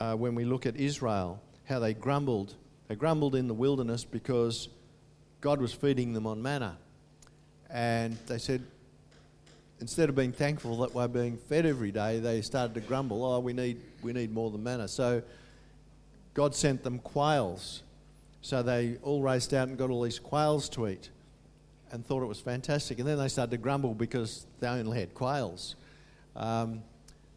uh, 0.00 0.14
when 0.14 0.34
we 0.34 0.44
look 0.44 0.66
at 0.66 0.76
Israel 0.76 1.40
how 1.64 1.78
they 1.78 1.94
grumbled. 1.94 2.54
They 2.88 2.94
grumbled 2.94 3.34
in 3.34 3.48
the 3.48 3.54
wilderness 3.54 4.04
because 4.04 4.68
God 5.40 5.60
was 5.60 5.72
feeding 5.72 6.12
them 6.12 6.26
on 6.26 6.42
manna. 6.42 6.76
And 7.70 8.16
they 8.26 8.38
said, 8.38 8.62
instead 9.80 10.08
of 10.08 10.14
being 10.14 10.32
thankful 10.32 10.78
that 10.78 10.94
we're 10.94 11.08
being 11.08 11.36
fed 11.36 11.66
every 11.66 11.90
day, 11.90 12.20
they 12.20 12.42
started 12.42 12.74
to 12.74 12.80
grumble, 12.80 13.24
oh, 13.24 13.40
we 13.40 13.52
need, 13.52 13.80
we 14.02 14.12
need 14.12 14.32
more 14.32 14.50
than 14.50 14.62
manna. 14.62 14.88
So 14.88 15.22
God 16.34 16.54
sent 16.54 16.82
them 16.82 16.98
quails. 16.98 17.82
So 18.42 18.62
they 18.62 18.96
all 19.02 19.22
raced 19.22 19.52
out 19.52 19.68
and 19.68 19.76
got 19.76 19.90
all 19.90 20.02
these 20.02 20.18
quails 20.18 20.68
to 20.70 20.88
eat 20.88 21.10
and 21.90 22.06
thought 22.06 22.22
it 22.22 22.26
was 22.26 22.40
fantastic. 22.40 22.98
And 22.98 23.08
then 23.08 23.18
they 23.18 23.28
started 23.28 23.50
to 23.52 23.56
grumble 23.56 23.94
because 23.94 24.46
they 24.60 24.68
only 24.68 24.98
had 25.00 25.14
quails. 25.14 25.74
Um, 26.36 26.82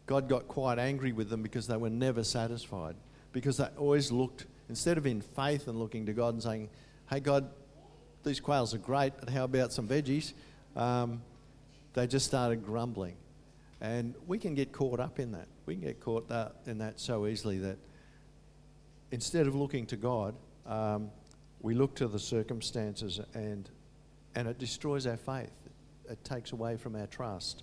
God 0.06 0.28
got 0.28 0.48
quite 0.48 0.78
angry 0.78 1.12
with 1.12 1.30
them 1.30 1.42
because 1.42 1.66
they 1.66 1.76
were 1.76 1.90
never 1.90 2.22
satisfied. 2.24 2.96
Because 3.32 3.56
they 3.56 3.68
always 3.78 4.10
looked, 4.12 4.46
instead 4.68 4.98
of 4.98 5.06
in 5.06 5.20
faith 5.20 5.68
and 5.68 5.78
looking 5.78 6.06
to 6.06 6.12
God 6.12 6.34
and 6.34 6.42
saying, 6.42 6.68
hey, 7.08 7.20
God, 7.20 7.48
these 8.24 8.40
quails 8.40 8.74
are 8.74 8.78
great, 8.78 9.12
but 9.18 9.30
how 9.30 9.44
about 9.44 9.72
some 9.72 9.88
veggies? 9.88 10.32
Um, 10.76 11.22
they 11.94 12.06
just 12.06 12.26
started 12.26 12.64
grumbling. 12.64 13.16
And 13.80 14.14
we 14.26 14.38
can 14.38 14.54
get 14.54 14.72
caught 14.72 15.00
up 15.00 15.18
in 15.18 15.32
that. 15.32 15.48
We 15.64 15.74
can 15.74 15.84
get 15.84 16.00
caught 16.00 16.30
in 16.66 16.78
that 16.78 17.00
so 17.00 17.26
easily 17.26 17.58
that 17.58 17.78
instead 19.10 19.46
of 19.46 19.54
looking 19.54 19.86
to 19.86 19.96
God, 19.96 20.34
um, 20.66 21.10
we 21.62 21.74
look 21.74 21.94
to 21.96 22.08
the 22.08 22.18
circumstances 22.18 23.20
and, 23.34 23.68
and 24.34 24.48
it 24.48 24.58
destroys 24.58 25.06
our 25.06 25.16
faith. 25.16 25.56
It 26.08 26.22
takes 26.24 26.52
away 26.52 26.76
from 26.76 26.96
our 26.96 27.06
trust. 27.06 27.62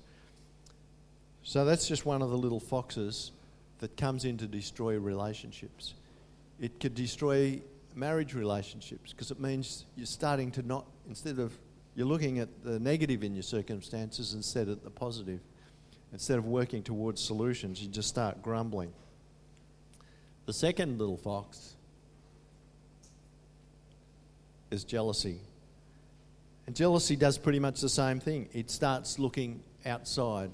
So 1.47 1.63
that's 1.63 1.87
just 1.87 2.05
one 2.05 2.21
of 2.21 2.29
the 2.29 2.37
little 2.37 2.59
foxes 2.59 3.31
that 3.79 3.95
comes 3.95 4.25
in 4.25 4.37
to 4.39 4.47
destroy 4.47 4.97
relationships. 4.97 5.93
It 6.59 6.81
could 6.81 6.93
destroy 6.93 7.61
marriage 7.95 8.33
relationships 8.33 9.13
because 9.13 9.31
it 9.31 9.39
means 9.39 9.85
you're 9.95 10.07
starting 10.07 10.51
to 10.51 10.61
not, 10.61 10.85
instead 11.07 11.39
of, 11.39 11.57
you're 11.95 12.05
looking 12.05 12.39
at 12.39 12.49
the 12.65 12.81
negative 12.81 13.23
in 13.23 13.33
your 13.33 13.43
circumstances 13.43 14.33
instead 14.33 14.67
of 14.67 14.83
the 14.83 14.89
positive. 14.89 15.39
Instead 16.11 16.37
of 16.37 16.47
working 16.47 16.83
towards 16.83 17.21
solutions, 17.21 17.81
you 17.81 17.87
just 17.87 18.09
start 18.09 18.41
grumbling. 18.41 18.91
The 20.47 20.53
second 20.53 20.99
little 20.99 21.15
fox 21.15 21.75
is 24.69 24.83
jealousy. 24.83 25.39
And 26.65 26.75
jealousy 26.75 27.15
does 27.15 27.37
pretty 27.37 27.59
much 27.59 27.79
the 27.79 27.87
same 27.87 28.19
thing. 28.19 28.49
It 28.51 28.69
starts 28.69 29.17
looking 29.17 29.63
outside. 29.85 30.51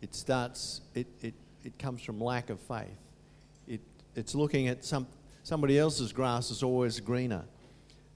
It 0.00 0.14
starts, 0.14 0.82
it, 0.94 1.06
it, 1.20 1.34
it 1.64 1.78
comes 1.78 2.02
from 2.02 2.20
lack 2.20 2.50
of 2.50 2.60
faith. 2.60 2.98
It, 3.66 3.80
it's 4.14 4.34
looking 4.34 4.68
at 4.68 4.84
some, 4.84 5.06
somebody 5.42 5.78
else's 5.78 6.12
grass 6.12 6.50
is 6.50 6.62
always 6.62 7.00
greener. 7.00 7.44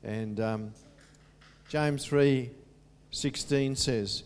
And 0.02 0.40
um, 0.40 0.72
James 1.68 2.04
3 2.04 2.50
16 3.12 3.74
says, 3.74 4.22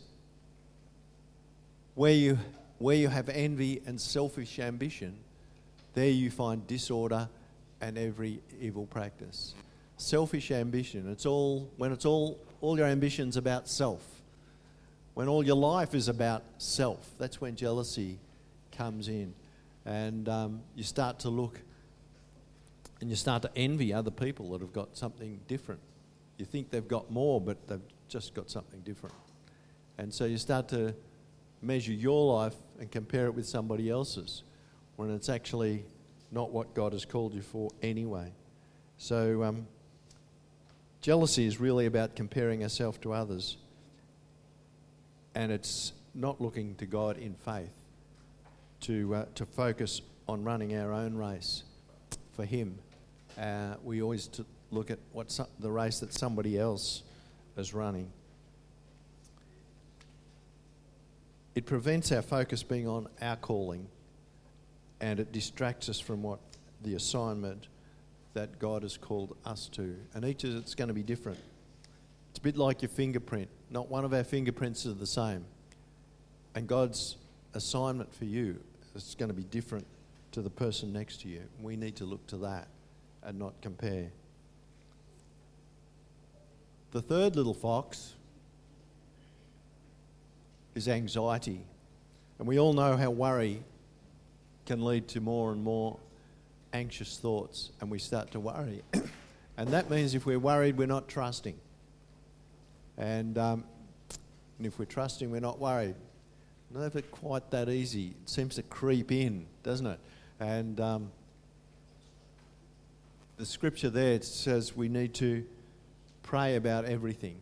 where 1.94 2.12
you, 2.12 2.38
where 2.78 2.96
you 2.96 3.08
have 3.08 3.28
envy 3.28 3.80
and 3.87 4.00
selfish 4.00 4.58
ambition, 4.58 5.16
there 5.94 6.11
you 6.11 6.30
find 6.30 6.66
disorder 6.66 7.28
and 7.80 7.96
every 7.96 8.40
evil 8.61 8.87
practice. 8.87 9.54
Selfish 9.96 10.50
ambition, 10.50 11.11
it's 11.11 11.25
all, 11.25 11.70
when 11.76 11.92
it's 11.92 12.04
all, 12.04 12.38
all 12.61 12.76
your 12.76 12.87
ambition's 12.87 13.37
about 13.37 13.68
self. 13.68 14.02
When 15.14 15.28
all 15.28 15.44
your 15.44 15.56
life 15.56 15.94
is 15.94 16.09
about 16.09 16.42
self, 16.59 17.11
that's 17.18 17.40
when 17.40 17.56
jealousy 17.56 18.18
comes 18.73 19.09
in. 19.09 19.35
And 19.87 20.28
um, 20.28 20.62
you 20.75 20.83
start 20.83 21.21
to 21.21 21.28
look 21.28 21.61
and 23.00 23.11
you 23.11 23.16
start 23.16 23.42
to 23.42 23.50
envy 23.54 23.92
other 23.92 24.11
people 24.11 24.50
that 24.52 24.61
have 24.61 24.73
got 24.73 24.97
something 24.97 25.40
different. 25.47 25.80
You 26.38 26.44
think 26.44 26.71
they've 26.71 26.87
got 26.87 27.11
more, 27.11 27.40
but 27.40 27.68
they've 27.68 27.80
just 28.09 28.35
got 28.35 28.50
something 28.50 28.80
different. 28.80 29.14
And 29.99 30.12
so 30.12 30.25
you 30.25 30.38
start 30.38 30.68
to 30.68 30.94
measure 31.62 31.92
your 31.92 32.35
life 32.35 32.54
and 32.78 32.90
compare 32.90 33.26
it 33.26 33.35
with 33.35 33.47
somebody 33.47 33.90
else's 33.90 34.42
when 34.97 35.11
it's 35.11 35.28
actually 35.28 35.85
not 36.30 36.50
what 36.50 36.75
God 36.75 36.92
has 36.92 37.04
called 37.04 37.35
you 37.35 37.42
for 37.42 37.71
anyway. 37.83 38.33
So, 38.99 39.42
um, 39.42 39.66
jealousy 41.00 41.47
is 41.47 41.61
really 41.61 41.87
about 41.87 42.16
comparing 42.16 42.62
ourselves 42.62 42.99
to 42.99 43.12
others, 43.12 43.56
and 45.34 45.50
it's 45.50 45.92
not 46.14 46.40
looking 46.40 46.74
to 46.76 46.86
God 46.86 47.18
in 47.18 47.34
faith 47.34 47.72
to, 48.82 49.14
uh, 49.14 49.24
to 49.34 49.46
focus 49.46 50.00
on 50.28 50.44
running 50.44 50.76
our 50.76 50.92
own 50.92 51.14
race 51.14 51.64
for 52.34 52.44
Him 52.44 52.78
uh, 53.38 53.74
we 53.82 54.02
always 54.02 54.28
t- 54.28 54.44
look 54.70 54.90
at 54.90 54.98
what 55.12 55.38
the 55.58 55.70
race 55.70 56.00
that 56.00 56.12
somebody 56.12 56.58
else 56.58 57.02
is 57.56 57.74
running. 57.74 58.10
It 61.54 61.66
prevents 61.66 62.10
our 62.12 62.22
focus 62.22 62.62
being 62.62 62.88
on 62.88 63.08
our 63.20 63.36
calling 63.36 63.88
and 65.00 65.20
it 65.20 65.32
distracts 65.32 65.88
us 65.88 66.00
from 66.00 66.22
what 66.22 66.40
the 66.82 66.94
assignment 66.94 67.68
that 68.34 68.58
God 68.58 68.82
has 68.82 68.96
called 68.96 69.36
us 69.44 69.68
to. 69.72 69.96
And 70.14 70.24
each 70.24 70.44
of 70.44 70.56
it's 70.56 70.74
going 70.74 70.88
to 70.88 70.94
be 70.94 71.02
different. 71.02 71.38
It's 72.30 72.38
a 72.38 72.42
bit 72.42 72.56
like 72.56 72.82
your 72.82 72.88
fingerprint. 72.88 73.48
Not 73.75 73.90
one 73.90 74.04
of 74.04 74.14
our 74.14 74.23
fingerprints 74.23 74.87
are 74.87 74.93
the 74.93 75.04
same. 75.04 75.45
And 76.54 76.69
God's 76.69 77.16
assignment 77.54 78.14
for 78.14 78.25
you 78.25 78.61
is 78.95 79.16
going 79.19 79.31
to 79.31 79.35
be 79.35 79.43
different 79.43 79.85
to 80.31 80.43
the 80.43 80.49
person 80.49 80.93
next 80.93 81.23
to 81.23 81.28
you. 81.28 81.40
We 81.61 81.75
need 81.75 81.97
to 81.97 82.04
look 82.04 82.25
to 82.28 82.37
that 82.37 82.69
and 83.25 83.37
not 83.37 83.61
compare. 83.62 84.12
The 86.93 87.02
third 87.02 87.35
little 87.35 87.52
fox 87.52 88.12
is 90.76 90.87
anxiety. 90.87 91.61
And 92.38 92.47
we 92.47 92.61
all 92.61 92.75
know 92.75 92.97
how 92.97 93.11
worry 93.11 93.64
can 94.66 94.85
lead 94.85 95.09
to 95.09 95.21
more 95.21 95.50
and 95.50 95.64
more 95.64 95.99
anxious 96.73 97.19
thoughts, 97.19 97.73
and 97.81 97.90
we 97.90 97.99
start 97.99 98.31
to 98.31 98.40
worry. 98.40 98.83
and 99.57 99.69
that 99.71 99.90
means 99.90 100.14
if 100.14 100.26
we're 100.26 100.38
worried, 100.38 100.78
we're 100.78 100.87
not 100.87 101.09
trusting. 101.09 101.57
And, 102.98 103.36
um, 103.38 103.64
and 104.58 104.66
if 104.66 104.78
we're 104.78 104.84
trusting, 104.84 105.30
we're 105.30 105.40
not 105.40 105.58
worried. 105.58 105.96
Never 106.70 107.02
quite 107.02 107.50
that 107.50 107.68
easy. 107.68 108.14
It 108.22 108.28
seems 108.28 108.56
to 108.56 108.62
creep 108.62 109.12
in, 109.12 109.46
doesn't 109.62 109.86
it? 109.86 110.00
And 110.40 110.80
um, 110.80 111.12
the 113.36 113.46
scripture 113.46 113.90
there 113.90 114.20
says 114.22 114.76
we 114.76 114.88
need 114.88 115.14
to 115.14 115.44
pray 116.22 116.56
about 116.56 116.84
everything. 116.84 117.36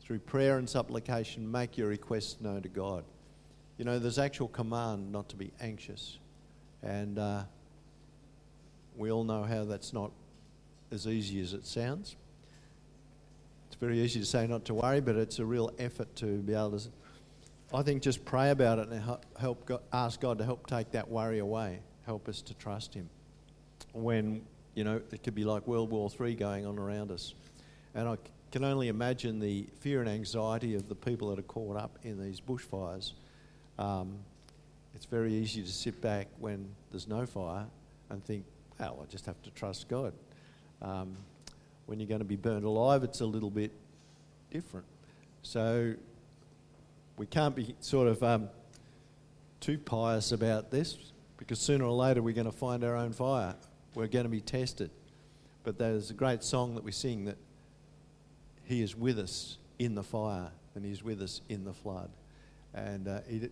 Through 0.00 0.20
prayer 0.20 0.56
and 0.56 0.68
supplication, 0.68 1.50
make 1.50 1.76
your 1.76 1.88
requests 1.88 2.40
known 2.40 2.62
to 2.62 2.68
God. 2.68 3.04
You 3.76 3.84
know, 3.84 3.98
there's 3.98 4.18
actual 4.18 4.48
command 4.48 5.12
not 5.12 5.28
to 5.30 5.36
be 5.36 5.52
anxious. 5.60 6.18
And 6.82 7.18
uh, 7.18 7.42
we 8.96 9.10
all 9.10 9.24
know 9.24 9.42
how 9.42 9.64
that's 9.64 9.92
not 9.92 10.10
as 10.90 11.06
easy 11.06 11.40
as 11.40 11.52
it 11.52 11.66
sounds. 11.66 12.16
Very 13.80 14.00
easy 14.00 14.20
to 14.20 14.26
say 14.26 14.46
not 14.46 14.64
to 14.66 14.74
worry, 14.74 15.00
but 15.00 15.16
it's 15.16 15.38
a 15.38 15.44
real 15.44 15.72
effort 15.78 16.14
to 16.16 16.38
be 16.38 16.52
able 16.52 16.78
to. 16.78 16.88
I 17.72 17.82
think 17.82 18.02
just 18.02 18.24
pray 18.24 18.50
about 18.50 18.78
it 18.78 18.88
and 18.88 19.18
help 19.38 19.66
God, 19.66 19.80
ask 19.92 20.20
God 20.20 20.38
to 20.38 20.44
help 20.44 20.66
take 20.66 20.90
that 20.92 21.08
worry 21.08 21.38
away. 21.38 21.80
Help 22.06 22.28
us 22.28 22.40
to 22.42 22.54
trust 22.54 22.94
Him. 22.94 23.08
When 23.92 24.42
you 24.78 24.84
know, 24.84 25.00
it 25.10 25.24
could 25.24 25.34
be 25.34 25.44
like 25.44 25.66
World 25.66 25.90
War 25.90 26.08
III 26.20 26.36
going 26.36 26.64
on 26.64 26.78
around 26.78 27.10
us. 27.10 27.34
And 27.96 28.08
I 28.08 28.16
can 28.52 28.62
only 28.62 28.86
imagine 28.86 29.40
the 29.40 29.66
fear 29.80 30.00
and 30.00 30.08
anxiety 30.08 30.76
of 30.76 30.88
the 30.88 30.94
people 30.94 31.30
that 31.30 31.38
are 31.40 31.42
caught 31.42 31.76
up 31.76 31.98
in 32.04 32.22
these 32.22 32.40
bushfires. 32.40 33.14
Um, 33.76 34.18
it's 34.94 35.04
very 35.06 35.34
easy 35.34 35.62
to 35.62 35.68
sit 35.68 36.00
back 36.00 36.28
when 36.38 36.68
there's 36.92 37.08
no 37.08 37.26
fire 37.26 37.66
and 38.10 38.24
think, 38.24 38.44
well, 38.78 39.00
I 39.02 39.10
just 39.10 39.26
have 39.26 39.42
to 39.42 39.50
trust 39.50 39.88
God. 39.88 40.12
Um, 40.80 41.16
when 41.88 41.98
you're 41.98 42.06
going 42.06 42.18
to 42.18 42.24
be 42.26 42.36
burned 42.36 42.66
alive, 42.66 43.02
it's 43.02 43.22
a 43.22 43.26
little 43.26 43.48
bit 43.48 43.72
different. 44.50 44.84
So 45.40 45.94
we 47.16 47.24
can't 47.24 47.56
be 47.56 47.74
sort 47.80 48.08
of 48.08 48.22
um, 48.22 48.50
too 49.58 49.78
pious 49.78 50.30
about 50.32 50.70
this 50.70 50.98
because 51.38 51.58
sooner 51.58 51.86
or 51.86 51.92
later 51.92 52.20
we're 52.20 52.34
going 52.34 52.44
to 52.44 52.52
find 52.52 52.84
our 52.84 52.94
own 52.94 53.14
fire. 53.14 53.54
We're 53.94 54.06
going 54.06 54.26
to 54.26 54.30
be 54.30 54.42
tested. 54.42 54.90
But 55.64 55.78
there's 55.78 56.10
a 56.10 56.14
great 56.14 56.44
song 56.44 56.74
that 56.74 56.84
we 56.84 56.92
sing 56.92 57.24
that 57.24 57.38
He 58.64 58.82
is 58.82 58.94
with 58.94 59.18
us 59.18 59.56
in 59.78 59.94
the 59.94 60.02
fire 60.02 60.50
and 60.74 60.84
He's 60.84 61.02
with 61.02 61.22
us 61.22 61.40
in 61.48 61.64
the 61.64 61.72
flood. 61.72 62.10
And 62.74 63.08
uh, 63.08 63.20
he, 63.26 63.48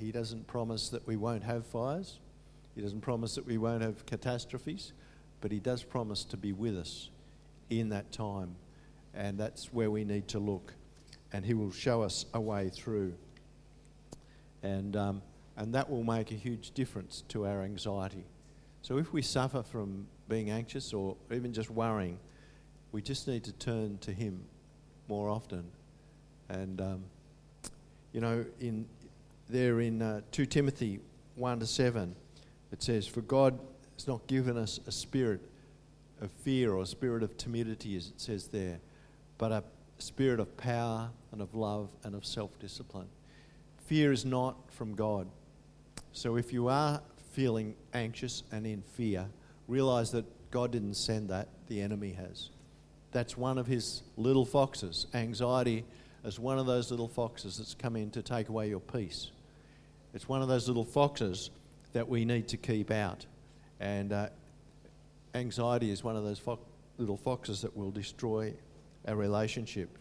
he 0.00 0.10
doesn't 0.10 0.48
promise 0.48 0.88
that 0.88 1.06
we 1.06 1.14
won't 1.14 1.44
have 1.44 1.64
fires, 1.64 2.18
He 2.74 2.82
doesn't 2.82 3.02
promise 3.02 3.36
that 3.36 3.46
we 3.46 3.56
won't 3.56 3.82
have 3.82 4.04
catastrophes, 4.04 4.92
but 5.40 5.52
He 5.52 5.60
does 5.60 5.84
promise 5.84 6.24
to 6.24 6.36
be 6.36 6.52
with 6.52 6.76
us 6.76 7.08
in 7.80 7.90
that 7.90 8.12
time. 8.12 8.56
And 9.14 9.38
that's 9.38 9.72
where 9.72 9.90
we 9.90 10.04
need 10.04 10.28
to 10.28 10.38
look. 10.38 10.74
And 11.32 11.44
He 11.44 11.54
will 11.54 11.70
show 11.70 12.02
us 12.02 12.26
a 12.34 12.40
way 12.40 12.68
through. 12.68 13.14
And, 14.62 14.96
um, 14.96 15.22
and 15.56 15.74
that 15.74 15.90
will 15.90 16.04
make 16.04 16.30
a 16.30 16.34
huge 16.34 16.70
difference 16.72 17.24
to 17.28 17.46
our 17.46 17.62
anxiety. 17.62 18.24
So 18.82 18.98
if 18.98 19.12
we 19.12 19.22
suffer 19.22 19.62
from 19.62 20.06
being 20.28 20.50
anxious 20.50 20.92
or 20.92 21.16
even 21.30 21.52
just 21.52 21.70
worrying, 21.70 22.18
we 22.90 23.02
just 23.02 23.28
need 23.28 23.44
to 23.44 23.52
turn 23.52 23.98
to 23.98 24.12
Him 24.12 24.44
more 25.08 25.28
often. 25.28 25.64
And, 26.48 26.80
um, 26.80 27.04
you 28.12 28.20
know, 28.20 28.44
in, 28.60 28.86
there 29.48 29.80
in 29.80 30.02
uh, 30.02 30.20
2 30.32 30.46
Timothy 30.46 31.00
1 31.36 31.60
to 31.60 31.66
7, 31.66 32.14
it 32.72 32.82
says, 32.82 33.06
For 33.06 33.20
God 33.22 33.58
has 33.94 34.06
not 34.06 34.26
given 34.26 34.56
us 34.56 34.80
a 34.86 34.92
spirit 34.92 35.40
of 36.22 36.30
fear 36.30 36.72
or 36.72 36.82
a 36.82 36.86
spirit 36.86 37.22
of 37.22 37.36
timidity, 37.36 37.96
as 37.96 38.08
it 38.08 38.20
says 38.20 38.46
there, 38.48 38.78
but 39.38 39.52
a 39.52 39.64
spirit 39.98 40.40
of 40.40 40.56
power 40.56 41.10
and 41.32 41.42
of 41.42 41.54
love 41.54 41.90
and 42.04 42.14
of 42.14 42.24
self 42.24 42.58
discipline. 42.58 43.08
Fear 43.86 44.12
is 44.12 44.24
not 44.24 44.56
from 44.72 44.94
God. 44.94 45.28
So 46.12 46.36
if 46.36 46.52
you 46.52 46.68
are 46.68 47.02
feeling 47.32 47.74
anxious 47.92 48.44
and 48.52 48.66
in 48.66 48.82
fear, 48.82 49.26
realize 49.66 50.12
that 50.12 50.24
God 50.50 50.70
didn't 50.72 50.94
send 50.94 51.28
that, 51.30 51.48
the 51.68 51.80
enemy 51.80 52.12
has. 52.12 52.50
That's 53.10 53.36
one 53.36 53.58
of 53.58 53.66
his 53.66 54.02
little 54.16 54.44
foxes. 54.44 55.06
Anxiety 55.14 55.84
is 56.24 56.38
one 56.38 56.58
of 56.58 56.66
those 56.66 56.90
little 56.90 57.08
foxes 57.08 57.58
that's 57.58 57.74
come 57.74 57.96
in 57.96 58.10
to 58.12 58.22
take 58.22 58.48
away 58.48 58.68
your 58.68 58.80
peace. 58.80 59.30
It's 60.14 60.28
one 60.28 60.42
of 60.42 60.48
those 60.48 60.68
little 60.68 60.84
foxes 60.84 61.50
that 61.94 62.08
we 62.08 62.24
need 62.24 62.48
to 62.48 62.56
keep 62.56 62.90
out. 62.90 63.26
And 63.80 64.12
uh, 64.12 64.28
anxiety 65.34 65.90
is 65.90 66.04
one 66.04 66.16
of 66.16 66.24
those 66.24 66.38
fo- 66.38 66.58
little 66.98 67.16
foxes 67.16 67.62
that 67.62 67.76
will 67.76 67.90
destroy 67.90 68.52
our 69.06 69.16
relationship. 69.16 69.98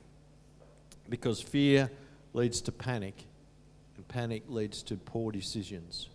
Because 1.10 1.42
fear 1.42 1.90
leads 2.34 2.62
to 2.62 2.72
panic, 2.72 3.26
and 3.96 4.08
panic 4.08 4.44
leads 4.48 4.84
to 4.84 4.96
poor 4.96 5.32
decisions. 5.32 6.10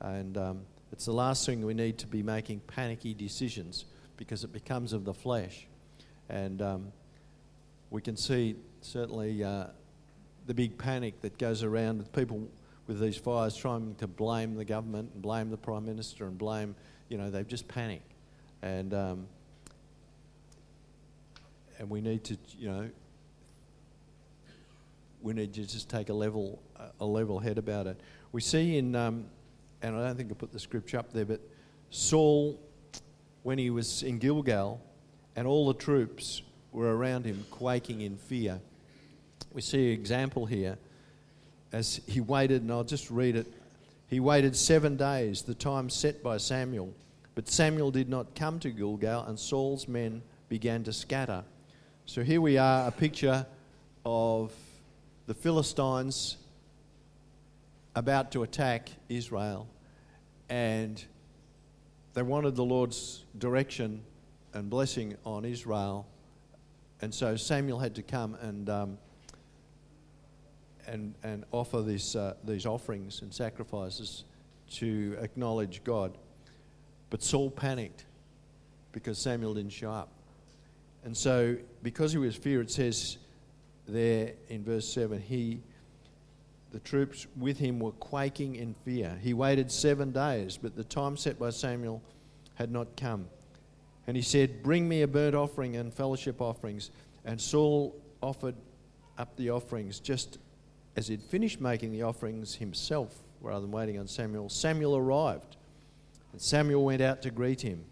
And 0.00 0.36
um, 0.36 0.60
it's 0.90 1.04
the 1.04 1.12
last 1.12 1.46
thing 1.46 1.64
we 1.64 1.74
need 1.74 1.98
to 1.98 2.06
be 2.06 2.22
making 2.22 2.60
panicky 2.66 3.14
decisions 3.14 3.84
because 4.16 4.44
it 4.44 4.52
becomes 4.52 4.92
of 4.92 5.04
the 5.04 5.14
flesh. 5.14 5.66
And 6.28 6.62
um, 6.62 6.92
we 7.90 8.00
can 8.00 8.16
see 8.16 8.56
certainly 8.80 9.42
uh, 9.44 9.66
the 10.46 10.54
big 10.54 10.78
panic 10.78 11.20
that 11.22 11.38
goes 11.38 11.62
around 11.62 11.98
with 11.98 12.12
people 12.12 12.48
with 12.86 13.00
these 13.00 13.16
fires 13.16 13.56
trying 13.56 13.94
to 13.96 14.06
blame 14.06 14.54
the 14.54 14.64
government 14.64 15.10
and 15.14 15.22
blame 15.22 15.50
the 15.50 15.56
Prime 15.56 15.84
Minister 15.84 16.26
and 16.26 16.36
blame, 16.36 16.74
you 17.08 17.16
know, 17.16 17.30
they've 17.30 17.46
just 17.46 17.68
panicked. 17.68 18.11
And, 18.62 18.94
um, 18.94 19.26
and 21.78 21.90
we 21.90 22.00
need 22.00 22.24
to, 22.24 22.36
you 22.58 22.68
know, 22.68 22.88
we 25.20 25.32
need 25.32 25.52
to 25.54 25.66
just 25.66 25.88
take 25.88 26.08
a 26.08 26.14
level, 26.14 26.62
a 27.00 27.04
level 27.04 27.38
head 27.38 27.58
about 27.58 27.86
it. 27.86 28.00
We 28.32 28.40
see 28.40 28.78
in, 28.78 28.94
um, 28.94 29.26
and 29.82 29.96
I 29.96 30.06
don't 30.06 30.16
think 30.16 30.30
I 30.30 30.34
put 30.34 30.52
the 30.52 30.60
scripture 30.60 30.98
up 30.98 31.12
there, 31.12 31.24
but 31.24 31.40
Saul, 31.90 32.58
when 33.42 33.58
he 33.58 33.70
was 33.70 34.02
in 34.02 34.18
Gilgal, 34.18 34.80
and 35.36 35.46
all 35.46 35.66
the 35.66 35.74
troops 35.74 36.42
were 36.72 36.96
around 36.96 37.24
him, 37.24 37.44
quaking 37.50 38.00
in 38.00 38.16
fear. 38.16 38.60
We 39.52 39.60
see 39.60 39.88
an 39.88 39.92
example 39.92 40.46
here 40.46 40.78
as 41.72 42.00
he 42.06 42.20
waited, 42.20 42.62
and 42.62 42.70
I'll 42.70 42.84
just 42.84 43.10
read 43.10 43.36
it. 43.36 43.46
He 44.08 44.20
waited 44.20 44.56
seven 44.56 44.96
days, 44.96 45.42
the 45.42 45.54
time 45.54 45.88
set 45.90 46.22
by 46.22 46.36
Samuel. 46.36 46.92
But 47.34 47.48
Samuel 47.48 47.90
did 47.90 48.08
not 48.08 48.34
come 48.34 48.58
to 48.60 48.70
Gilgal, 48.70 49.24
and 49.24 49.38
Saul's 49.38 49.88
men 49.88 50.22
began 50.48 50.84
to 50.84 50.92
scatter. 50.92 51.44
So 52.04 52.22
here 52.22 52.40
we 52.40 52.58
are, 52.58 52.86
a 52.86 52.90
picture 52.90 53.46
of 54.04 54.52
the 55.26 55.34
Philistines 55.34 56.36
about 57.94 58.32
to 58.32 58.42
attack 58.42 58.90
Israel, 59.08 59.66
and 60.50 61.02
they 62.14 62.22
wanted 62.22 62.54
the 62.54 62.64
Lord's 62.64 63.24
direction 63.38 64.02
and 64.52 64.68
blessing 64.68 65.16
on 65.24 65.46
Israel. 65.46 66.06
And 67.00 67.14
so 67.14 67.36
Samuel 67.36 67.78
had 67.78 67.94
to 67.94 68.02
come 68.02 68.34
and, 68.42 68.68
um, 68.68 68.98
and, 70.86 71.14
and 71.22 71.44
offer 71.50 71.80
this, 71.80 72.14
uh, 72.14 72.34
these 72.44 72.66
offerings 72.66 73.22
and 73.22 73.32
sacrifices 73.32 74.24
to 74.72 75.16
acknowledge 75.20 75.82
God. 75.84 76.18
But 77.12 77.22
Saul 77.22 77.50
panicked 77.50 78.06
because 78.92 79.18
Samuel 79.18 79.52
didn't 79.52 79.74
show 79.74 79.90
up. 79.90 80.08
And 81.04 81.14
so, 81.14 81.58
because 81.82 82.10
he 82.10 82.16
was 82.16 82.34
fear, 82.34 82.62
it 82.62 82.70
says 82.70 83.18
there 83.86 84.32
in 84.48 84.64
verse 84.64 84.88
7 84.88 85.20
he, 85.20 85.60
the 86.70 86.78
troops 86.78 87.26
with 87.36 87.58
him 87.58 87.80
were 87.80 87.92
quaking 87.92 88.56
in 88.56 88.72
fear. 88.72 89.18
He 89.20 89.34
waited 89.34 89.70
seven 89.70 90.10
days, 90.10 90.56
but 90.56 90.74
the 90.74 90.84
time 90.84 91.18
set 91.18 91.38
by 91.38 91.50
Samuel 91.50 92.00
had 92.54 92.72
not 92.72 92.96
come. 92.96 93.26
And 94.06 94.16
he 94.16 94.22
said, 94.22 94.62
Bring 94.62 94.88
me 94.88 95.02
a 95.02 95.06
burnt 95.06 95.34
offering 95.34 95.76
and 95.76 95.92
fellowship 95.92 96.40
offerings. 96.40 96.90
And 97.26 97.38
Saul 97.38 97.94
offered 98.22 98.56
up 99.18 99.36
the 99.36 99.50
offerings 99.50 100.00
just 100.00 100.38
as 100.96 101.08
he'd 101.08 101.22
finished 101.22 101.60
making 101.60 101.92
the 101.92 102.04
offerings 102.04 102.54
himself 102.54 103.14
rather 103.42 103.60
than 103.60 103.70
waiting 103.70 103.98
on 103.98 104.08
Samuel. 104.08 104.48
Samuel 104.48 104.96
arrived 104.96 105.58
and 106.32 106.40
Samuel 106.40 106.84
went 106.84 107.02
out 107.02 107.22
to 107.22 107.30
greet 107.30 107.60
him. 107.60 107.84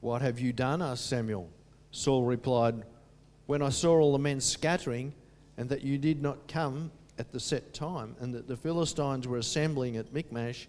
What 0.00 0.22
have 0.22 0.40
you 0.40 0.52
done? 0.52 0.82
asked 0.82 1.08
Samuel. 1.08 1.48
Saul 1.90 2.24
replied, 2.24 2.84
When 3.46 3.62
I 3.62 3.68
saw 3.68 3.98
all 3.98 4.12
the 4.12 4.18
men 4.18 4.40
scattering, 4.40 5.14
and 5.56 5.68
that 5.68 5.82
you 5.82 5.98
did 5.98 6.22
not 6.22 6.48
come 6.48 6.90
at 7.18 7.32
the 7.32 7.40
set 7.40 7.72
time, 7.72 8.16
and 8.20 8.34
that 8.34 8.46
the 8.46 8.56
Philistines 8.56 9.26
were 9.26 9.38
assembling 9.38 9.96
at 9.96 10.12
Michmash, 10.12 10.68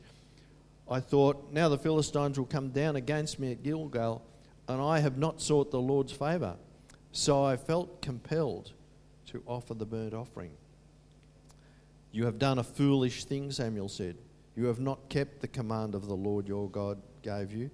I 0.90 1.00
thought, 1.00 1.52
Now 1.52 1.70
the 1.70 1.78
Philistines 1.78 2.38
will 2.38 2.46
come 2.46 2.70
down 2.70 2.96
against 2.96 3.40
me 3.40 3.52
at 3.52 3.64
Gilgal, 3.64 4.24
and 4.68 4.82
I 4.82 5.00
have 5.00 5.18
not 5.18 5.42
sought 5.42 5.72
the 5.72 5.82
Lord's 5.82 6.12
favour. 6.12 6.56
So 7.12 7.44
I 7.44 7.58
felt 7.58 8.02
compelled 8.02 8.72
to 9.28 9.42
offer 9.46 9.74
the 9.74 9.86
burnt 9.86 10.14
offering. 10.14 10.52
You 12.12 12.26
have 12.26 12.40
done 12.40 12.60
a 12.60 12.64
foolish 12.64 13.26
thing, 13.26 13.52
Samuel 13.52 13.90
said. 13.90 14.18
You 14.58 14.66
have 14.66 14.80
not 14.80 15.08
kept 15.08 15.40
the 15.40 15.48
command 15.48 15.94
of 15.94 16.08
the 16.08 16.16
Lord 16.16 16.48
your 16.48 16.68
God 16.68 17.00
gave 17.22 17.54
you. 17.54 17.70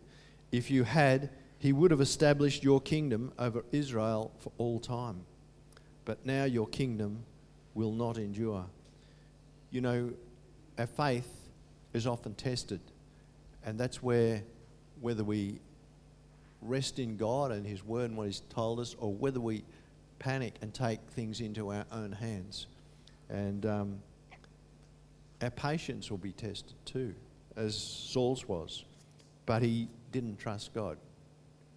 If 0.51 0.69
you 0.69 0.83
had, 0.83 1.29
he 1.57 1.71
would 1.71 1.91
have 1.91 2.01
established 2.01 2.61
your 2.61 2.81
kingdom 2.81 3.31
over 3.39 3.63
Israel 3.71 4.33
for 4.39 4.51
all 4.57 4.81
time. 4.81 5.21
But 6.03 6.25
now 6.25 6.43
your 6.43 6.67
kingdom 6.67 7.23
will 7.73 7.93
not 7.93 8.17
endure. 8.17 8.65
You 9.71 9.79
know, 9.79 10.11
our 10.77 10.85
faith 10.85 11.29
is 11.93 12.05
often 12.05 12.35
tested, 12.35 12.81
and 13.65 13.79
that's 13.79 14.03
where 14.03 14.43
whether 14.99 15.23
we 15.23 15.59
rest 16.61 16.99
in 16.99 17.15
God 17.15 17.51
and 17.51 17.65
His 17.65 17.81
Word 17.85 18.09
and 18.09 18.17
what 18.17 18.27
He's 18.27 18.41
told 18.49 18.81
us, 18.81 18.93
or 18.99 19.13
whether 19.13 19.39
we 19.39 19.63
panic 20.19 20.55
and 20.61 20.73
take 20.73 20.99
things 21.11 21.39
into 21.39 21.71
our 21.71 21.85
own 21.93 22.11
hands. 22.11 22.67
And 23.29 23.65
um, 23.65 23.99
our 25.43 25.51
patience 25.51 26.09
will 26.09 26.17
be 26.17 26.31
tested 26.31 26.75
too, 26.85 27.13
as 27.55 27.75
Saul's 27.77 28.47
was. 28.47 28.85
But 29.45 29.61
he 29.61 29.89
didn't 30.11 30.37
trust 30.37 30.73
God, 30.73 30.97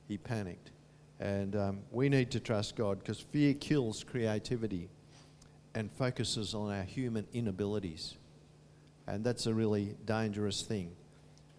he 0.09 0.19
panicked. 0.19 0.71
And 1.19 1.57
um, 1.57 1.79
we 1.91 2.09
need 2.09 2.31
to 2.33 2.41
trust 2.41 2.77
God 2.77 2.99
because 2.99 3.21
fear 3.21 3.55
kills 3.55 4.05
creativity 4.05 4.89
and 5.75 5.91
focuses 5.93 6.55
on 6.55 6.73
our 6.73 6.83
human 6.85 7.27
inabilities. 7.33 8.17
And 9.07 9.25
that's 9.25 9.47
a 9.47 9.55
really 9.55 9.97
dangerous 10.05 10.63
thing. 10.63 10.93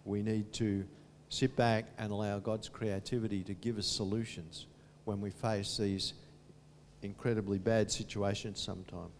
We 0.04 0.22
need 0.22 0.52
to 0.54 0.84
sit 1.28 1.56
back 1.56 1.86
and 1.98 2.12
allow 2.12 2.38
God's 2.38 2.68
creativity 2.68 3.42
to 3.44 3.54
give 3.54 3.78
us 3.78 3.86
solutions 3.86 4.66
when 5.04 5.20
we 5.20 5.30
face 5.30 5.76
these 5.76 6.14
incredibly 7.02 7.58
bad 7.58 7.90
situations 7.90 8.60
sometimes. 8.60 9.12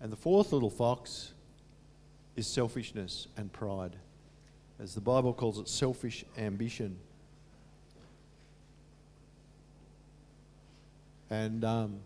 And 0.00 0.12
the 0.12 0.16
fourth 0.16 0.52
little 0.52 0.70
fox 0.70 1.32
is 2.36 2.46
selfishness 2.46 3.28
and 3.36 3.52
pride. 3.52 3.96
As 4.78 4.94
the 4.94 5.00
Bible 5.00 5.32
calls 5.32 5.58
it, 5.58 5.68
selfish 5.68 6.24
ambition. 6.36 6.96
And 11.30 11.64
um, 11.64 11.98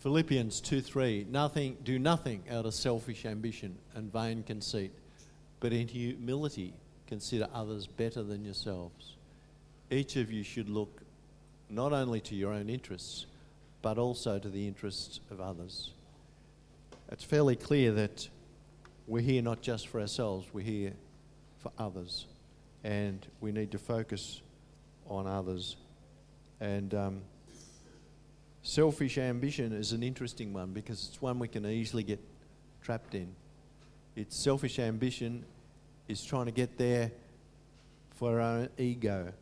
Philippians 0.00 0.60
2 0.60 0.82
3, 0.82 1.26
nothing, 1.30 1.78
do 1.82 1.98
nothing 1.98 2.42
out 2.50 2.66
of 2.66 2.74
selfish 2.74 3.24
ambition 3.24 3.74
and 3.94 4.12
vain 4.12 4.42
conceit, 4.42 4.92
but 5.60 5.72
in 5.72 5.88
humility 5.88 6.74
consider 7.06 7.48
others 7.54 7.86
better 7.86 8.22
than 8.22 8.44
yourselves. 8.44 9.14
Each 9.90 10.16
of 10.16 10.30
you 10.30 10.42
should 10.42 10.68
look 10.68 11.00
not 11.70 11.94
only 11.94 12.20
to 12.20 12.34
your 12.34 12.52
own 12.52 12.68
interests, 12.68 13.24
but 13.80 13.96
also 13.96 14.38
to 14.38 14.48
the 14.50 14.66
interests 14.66 15.20
of 15.30 15.40
others. 15.40 15.93
It's 17.14 17.22
fairly 17.22 17.54
clear 17.54 17.92
that 17.92 18.28
we're 19.06 19.22
here 19.22 19.40
not 19.40 19.62
just 19.62 19.86
for 19.86 20.00
ourselves, 20.00 20.48
we're 20.52 20.64
here 20.64 20.94
for 21.60 21.70
others. 21.78 22.26
And 22.82 23.24
we 23.40 23.52
need 23.52 23.70
to 23.70 23.78
focus 23.78 24.42
on 25.06 25.28
others. 25.28 25.76
And 26.58 26.92
um, 26.92 27.20
selfish 28.64 29.16
ambition 29.16 29.72
is 29.72 29.92
an 29.92 30.02
interesting 30.02 30.52
one 30.52 30.72
because 30.72 31.06
it's 31.06 31.22
one 31.22 31.38
we 31.38 31.46
can 31.46 31.64
easily 31.64 32.02
get 32.02 32.18
trapped 32.82 33.14
in. 33.14 33.28
It's 34.16 34.36
selfish 34.36 34.80
ambition 34.80 35.44
is 36.08 36.24
trying 36.24 36.46
to 36.46 36.52
get 36.52 36.78
there 36.78 37.12
for 38.16 38.40
our 38.40 38.58
own 38.58 38.68
ego 38.76 39.32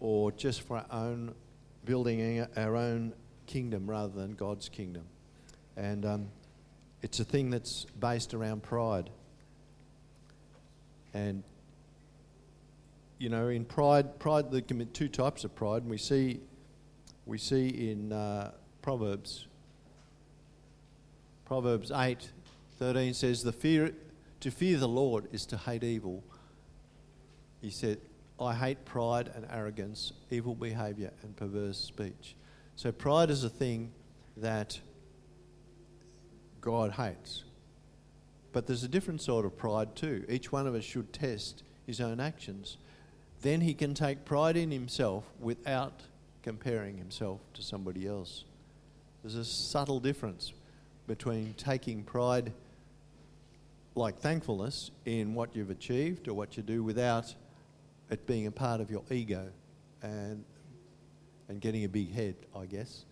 or 0.00 0.32
just 0.32 0.62
for 0.62 0.78
our 0.78 0.86
own 0.90 1.34
building 1.84 2.46
our 2.56 2.74
own 2.74 3.12
kingdom 3.46 3.86
rather 3.86 4.18
than 4.18 4.32
God's 4.32 4.70
kingdom. 4.70 5.04
And 5.76 6.06
um, 6.06 6.28
it's 7.02 7.20
a 7.20 7.24
thing 7.24 7.50
that's 7.50 7.86
based 7.98 8.34
around 8.34 8.62
pride. 8.62 9.10
And, 11.14 11.42
you 13.18 13.28
know, 13.28 13.48
in 13.48 13.64
pride, 13.64 14.18
pride, 14.18 14.50
there 14.50 14.60
can 14.60 14.78
be 14.78 14.84
two 14.86 15.08
types 15.08 15.44
of 15.44 15.54
pride. 15.54 15.82
And 15.82 15.90
we 15.90 15.98
see, 15.98 16.40
we 17.26 17.38
see 17.38 17.90
in 17.90 18.12
uh, 18.12 18.52
Proverbs, 18.82 19.46
Proverbs 21.46 21.90
8 21.90 22.30
13 22.78 23.12
says, 23.12 23.42
the 23.42 23.52
fear, 23.52 23.92
To 24.40 24.50
fear 24.50 24.78
the 24.78 24.88
Lord 24.88 25.28
is 25.32 25.44
to 25.46 25.58
hate 25.58 25.84
evil. 25.84 26.22
He 27.60 27.70
said, 27.70 27.98
I 28.40 28.54
hate 28.54 28.86
pride 28.86 29.30
and 29.34 29.46
arrogance, 29.50 30.14
evil 30.30 30.54
behavior, 30.54 31.12
and 31.22 31.36
perverse 31.36 31.76
speech. 31.76 32.36
So, 32.76 32.90
pride 32.90 33.28
is 33.28 33.44
a 33.44 33.50
thing 33.50 33.92
that 34.38 34.80
God 36.60 36.92
hates. 36.92 37.44
But 38.52 38.66
there's 38.66 38.82
a 38.82 38.88
different 38.88 39.20
sort 39.20 39.44
of 39.44 39.56
pride 39.56 39.94
too. 39.94 40.24
Each 40.28 40.50
one 40.50 40.66
of 40.66 40.74
us 40.74 40.84
should 40.84 41.12
test 41.12 41.62
his 41.86 42.00
own 42.00 42.20
actions. 42.20 42.78
Then 43.42 43.60
he 43.60 43.74
can 43.74 43.94
take 43.94 44.24
pride 44.24 44.56
in 44.56 44.70
himself 44.70 45.24
without 45.38 46.02
comparing 46.42 46.98
himself 46.98 47.40
to 47.54 47.62
somebody 47.62 48.06
else. 48.06 48.44
There's 49.22 49.34
a 49.34 49.44
subtle 49.44 50.00
difference 50.00 50.52
between 51.06 51.54
taking 51.56 52.02
pride, 52.02 52.52
like 53.94 54.18
thankfulness, 54.18 54.90
in 55.04 55.34
what 55.34 55.54
you've 55.54 55.70
achieved 55.70 56.28
or 56.28 56.34
what 56.34 56.56
you 56.56 56.62
do 56.62 56.82
without 56.82 57.34
it 58.10 58.26
being 58.26 58.46
a 58.46 58.50
part 58.50 58.80
of 58.80 58.90
your 58.90 59.02
ego 59.10 59.48
and, 60.02 60.44
and 61.48 61.60
getting 61.60 61.84
a 61.84 61.88
big 61.88 62.12
head, 62.12 62.34
I 62.56 62.66
guess. 62.66 63.04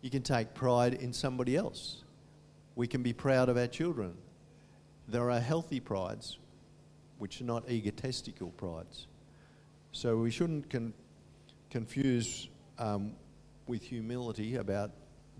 You 0.00 0.10
can 0.10 0.22
take 0.22 0.54
pride 0.54 0.94
in 0.94 1.12
somebody 1.12 1.56
else 1.56 2.03
we 2.76 2.86
can 2.86 3.02
be 3.02 3.12
proud 3.12 3.48
of 3.48 3.56
our 3.56 3.66
children. 3.66 4.14
There 5.08 5.30
are 5.30 5.40
healthy 5.40 5.80
prides, 5.80 6.38
which 7.18 7.40
are 7.40 7.44
not 7.44 7.68
egotistical 7.70 8.50
prides. 8.50 9.06
So 9.92 10.16
we 10.16 10.30
shouldn't 10.30 10.70
con- 10.70 10.94
confuse 11.70 12.48
um, 12.78 13.12
with 13.66 13.82
humility 13.82 14.56
about 14.56 14.90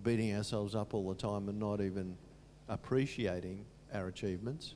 beating 0.03 0.37
ourselves 0.37 0.75
up 0.75 0.95
all 0.95 1.09
the 1.09 1.15
time 1.15 1.49
and 1.49 1.59
not 1.59 1.81
even 1.81 2.17
appreciating 2.69 3.65
our 3.93 4.09
achievements 4.09 4.75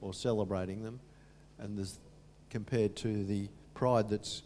or 0.00 0.14
celebrating 0.14 0.82
them, 0.82 1.00
and 1.58 1.76
there's 1.76 2.00
compared 2.48 2.96
to 2.96 3.24
the 3.24 3.48
pride 3.74 4.08
that 4.08 4.42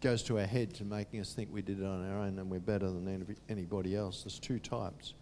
goes 0.00 0.22
to 0.22 0.38
our 0.38 0.46
head 0.46 0.74
to 0.74 0.84
making 0.84 1.20
us 1.20 1.32
think 1.32 1.48
we 1.52 1.62
did 1.62 1.80
it 1.80 1.84
on 1.84 2.10
our 2.10 2.18
own 2.18 2.38
and 2.38 2.50
we're 2.50 2.58
better 2.58 2.86
than 2.86 3.36
anybody 3.48 3.96
else. 3.96 4.24
There's 4.24 4.38
two 4.38 4.58
types. 4.58 5.14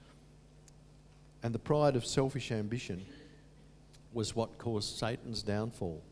And 1.44 1.54
the 1.54 1.59
pride 1.59 1.94
of 1.94 2.07
selfish 2.07 2.50
ambition 2.50 3.04
was 4.14 4.35
what 4.35 4.57
caused 4.57 4.96
Satan's 4.96 5.42
downfall 5.42 6.02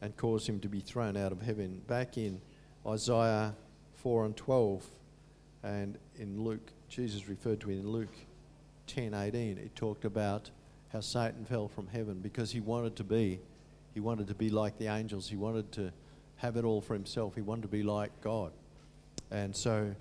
and 0.00 0.16
caused 0.16 0.48
him 0.48 0.60
to 0.60 0.68
be 0.68 0.80
thrown 0.80 1.14
out 1.14 1.30
of 1.30 1.42
heaven. 1.42 1.82
Back 1.86 2.16
in 2.16 2.40
Isaiah 2.86 3.54
4 3.96 4.24
and 4.24 4.34
12, 4.34 4.82
and 5.62 5.98
in 6.18 6.42
Luke, 6.42 6.72
Jesus 6.88 7.28
referred 7.28 7.60
to 7.60 7.70
it 7.70 7.74
in 7.74 7.86
Luke 7.86 8.14
10 8.86 9.12
18, 9.12 9.58
it 9.58 9.76
talked 9.76 10.06
about 10.06 10.50
how 10.90 11.00
Satan 11.00 11.44
fell 11.44 11.68
from 11.68 11.86
heaven 11.88 12.20
because 12.20 12.50
he 12.50 12.60
wanted 12.60 12.96
to 12.96 13.04
be, 13.04 13.40
he 13.92 14.00
wanted 14.00 14.26
to 14.28 14.34
be 14.34 14.48
like 14.48 14.78
the 14.78 14.86
angels. 14.86 15.28
He 15.28 15.36
wanted 15.36 15.70
to 15.72 15.92
have 16.36 16.56
it 16.56 16.64
all 16.64 16.80
for 16.80 16.94
himself. 16.94 17.34
He 17.34 17.42
wanted 17.42 17.62
to 17.62 17.68
be 17.68 17.82
like 17.82 18.10
God. 18.22 18.52
And 19.30 19.54
so 19.54 19.94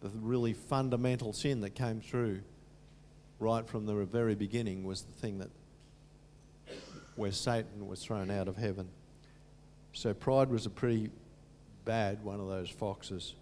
the 0.00 0.08
really 0.08 0.54
fundamental 0.54 1.34
sin 1.34 1.60
that 1.60 1.74
came 1.74 2.00
through 2.00 2.40
right 3.38 3.66
from 3.66 3.86
the 3.86 3.94
very 4.04 4.34
beginning 4.34 4.84
was 4.84 5.02
the 5.02 5.12
thing 5.12 5.38
that 5.38 5.50
where 7.16 7.32
Satan 7.32 7.86
was 7.86 8.04
thrown 8.04 8.30
out 8.30 8.48
of 8.48 8.56
heaven. 8.56 8.88
So 9.92 10.12
pride 10.12 10.50
was 10.50 10.66
a 10.66 10.70
pretty 10.70 11.10
bad 11.84 12.22
one 12.22 12.40
of 12.40 12.48
those 12.48 12.68
foxes. 12.68 13.34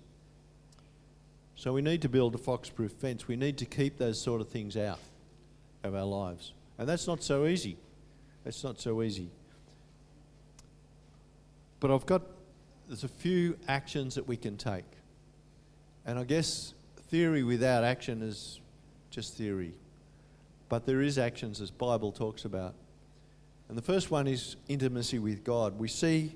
So 1.56 1.72
we 1.72 1.82
need 1.82 2.02
to 2.02 2.08
build 2.08 2.34
a 2.34 2.38
fox-proof 2.38 2.92
fence. 2.92 3.26
We 3.26 3.36
need 3.36 3.58
to 3.58 3.64
keep 3.64 3.98
those 3.98 4.20
sort 4.20 4.40
of 4.40 4.48
things 4.48 4.76
out 4.76 4.98
of 5.82 5.94
our 5.94 6.04
lives. 6.04 6.52
And 6.78 6.88
that's 6.88 7.06
not 7.06 7.22
so 7.22 7.46
easy. 7.46 7.76
That's 8.44 8.62
not 8.62 8.80
so 8.80 9.02
easy. 9.02 9.28
But 11.80 11.90
I've 11.90 12.06
got 12.06 12.22
there's 12.88 13.04
a 13.04 13.08
few 13.08 13.56
actions 13.66 14.14
that 14.14 14.28
we 14.28 14.36
can 14.36 14.56
take. 14.56 14.84
And 16.06 16.18
I 16.18 16.24
guess 16.24 16.74
theory 17.08 17.42
without 17.42 17.82
action 17.82 18.22
is 18.22 18.60
just 19.10 19.36
theory. 19.36 19.72
But 20.68 20.86
there 20.86 21.02
is 21.02 21.18
actions 21.18 21.60
as 21.60 21.70
Bible 21.70 22.12
talks 22.12 22.44
about. 22.44 22.74
And 23.68 23.78
the 23.78 23.82
first 23.82 24.10
one 24.10 24.26
is 24.26 24.56
intimacy 24.68 25.18
with 25.18 25.44
God. 25.44 25.78
We 25.78 25.88
see 25.88 26.34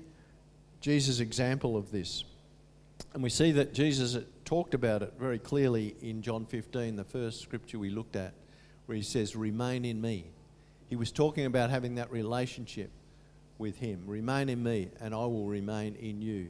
Jesus' 0.81 1.19
example 1.19 1.77
of 1.77 1.91
this. 1.91 2.23
And 3.13 3.23
we 3.23 3.29
see 3.29 3.51
that 3.53 3.73
Jesus 3.73 4.17
talked 4.45 4.73
about 4.73 5.01
it 5.01 5.13
very 5.19 5.39
clearly 5.39 5.95
in 6.01 6.21
John 6.21 6.45
15, 6.45 6.95
the 6.95 7.03
first 7.03 7.41
scripture 7.41 7.79
we 7.79 7.89
looked 7.89 8.15
at, 8.15 8.33
where 8.85 8.95
he 8.95 9.01
says, 9.03 9.35
Remain 9.35 9.85
in 9.85 10.01
me. 10.01 10.25
He 10.87 10.95
was 10.95 11.11
talking 11.11 11.45
about 11.45 11.69
having 11.69 11.95
that 11.95 12.11
relationship 12.11 12.91
with 13.57 13.77
him. 13.77 14.03
Remain 14.07 14.49
in 14.49 14.63
me, 14.63 14.89
and 14.99 15.13
I 15.13 15.17
will 15.17 15.45
remain 15.45 15.95
in 15.95 16.21
you. 16.21 16.49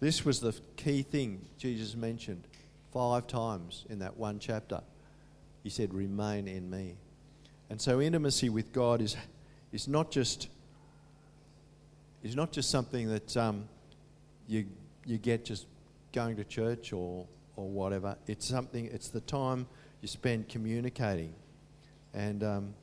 This 0.00 0.24
was 0.24 0.40
the 0.40 0.54
key 0.76 1.02
thing 1.02 1.46
Jesus 1.58 1.94
mentioned 1.94 2.48
five 2.92 3.26
times 3.26 3.84
in 3.88 4.00
that 4.00 4.16
one 4.16 4.38
chapter. 4.38 4.80
He 5.62 5.70
said, 5.70 5.92
Remain 5.94 6.48
in 6.48 6.70
me. 6.70 6.96
And 7.68 7.80
so 7.80 8.00
intimacy 8.00 8.48
with 8.48 8.72
God 8.72 9.00
is, 9.00 9.16
is, 9.72 9.86
not, 9.86 10.10
just, 10.10 10.48
is 12.22 12.34
not 12.34 12.50
just 12.50 12.70
something 12.70 13.08
that 13.08 13.36
um, 13.36 13.68
you, 14.48 14.66
you 15.06 15.18
get 15.18 15.44
just 15.44 15.66
going 16.12 16.36
to 16.36 16.44
church 16.44 16.92
or, 16.92 17.26
or 17.56 17.68
whatever. 17.68 18.16
It's 18.26 18.46
something, 18.46 18.86
it's 18.86 19.08
the 19.08 19.20
time 19.20 19.66
you 20.00 20.08
spend 20.08 20.48
communicating. 20.48 21.32
And 22.12 22.42
um, 22.42 22.74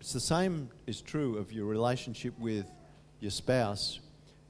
it's 0.00 0.14
the 0.14 0.20
same 0.20 0.70
is 0.86 1.02
true 1.02 1.36
of 1.36 1.52
your 1.52 1.66
relationship 1.66 2.38
with 2.38 2.66
your 3.20 3.30
spouse. 3.30 4.00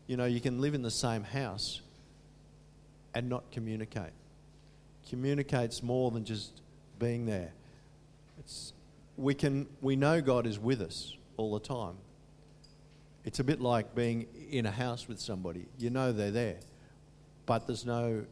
You 0.07 0.17
know, 0.17 0.27
you 0.27 0.41
can 0.41 0.61
live 0.61 0.75
in 0.75 0.83
the 0.83 0.91
same 0.91 1.25
house 1.25 1.81
and 3.15 3.29
not 3.29 3.51
communicate. 3.51 4.13
Communicates 5.09 5.83
more 5.83 6.13
than 6.13 6.25
just 6.25 6.61
being 7.01 7.27
there. 7.27 7.53
It's, 8.39 8.73
we, 9.17 9.35
can, 9.35 9.67
we 9.81 9.97
know 9.97 10.21
God 10.21 10.47
is 10.47 10.61
with 10.61 10.81
us 10.81 11.17
all 11.37 11.53
the 11.55 11.67
time. 11.67 11.97
It's 13.25 13.41
a 13.41 13.45
bit 13.45 13.61
like 13.61 13.95
being 13.95 14.27
in 14.51 14.67
a 14.67 14.71
house 14.71 15.09
with 15.09 15.19
somebody. 15.19 15.67
You 15.79 15.91
know 15.91 16.13
they're 16.13 16.31
there, 16.31 16.61
but 17.47 17.67
there's 17.67 17.85
no, 17.85 18.25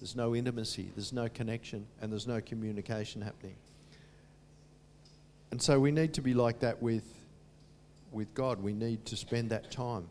there's 0.00 0.14
no 0.14 0.36
intimacy, 0.36 0.90
there's 0.94 1.12
no 1.12 1.28
connection, 1.28 1.86
and 2.00 2.12
there's 2.12 2.26
no 2.26 2.40
communication 2.40 3.20
happening. 3.20 3.56
And 5.50 5.60
so 5.60 5.78
we 5.78 5.90
need 5.90 6.14
to 6.14 6.20
be 6.20 6.34
like 6.34 6.60
that 6.60 6.82
with, 6.82 7.04
with 8.12 8.32
God. 8.34 8.62
We 8.62 8.72
need 8.72 9.04
to 9.06 9.16
spend 9.16 9.50
that 9.50 9.70
time 9.70 10.06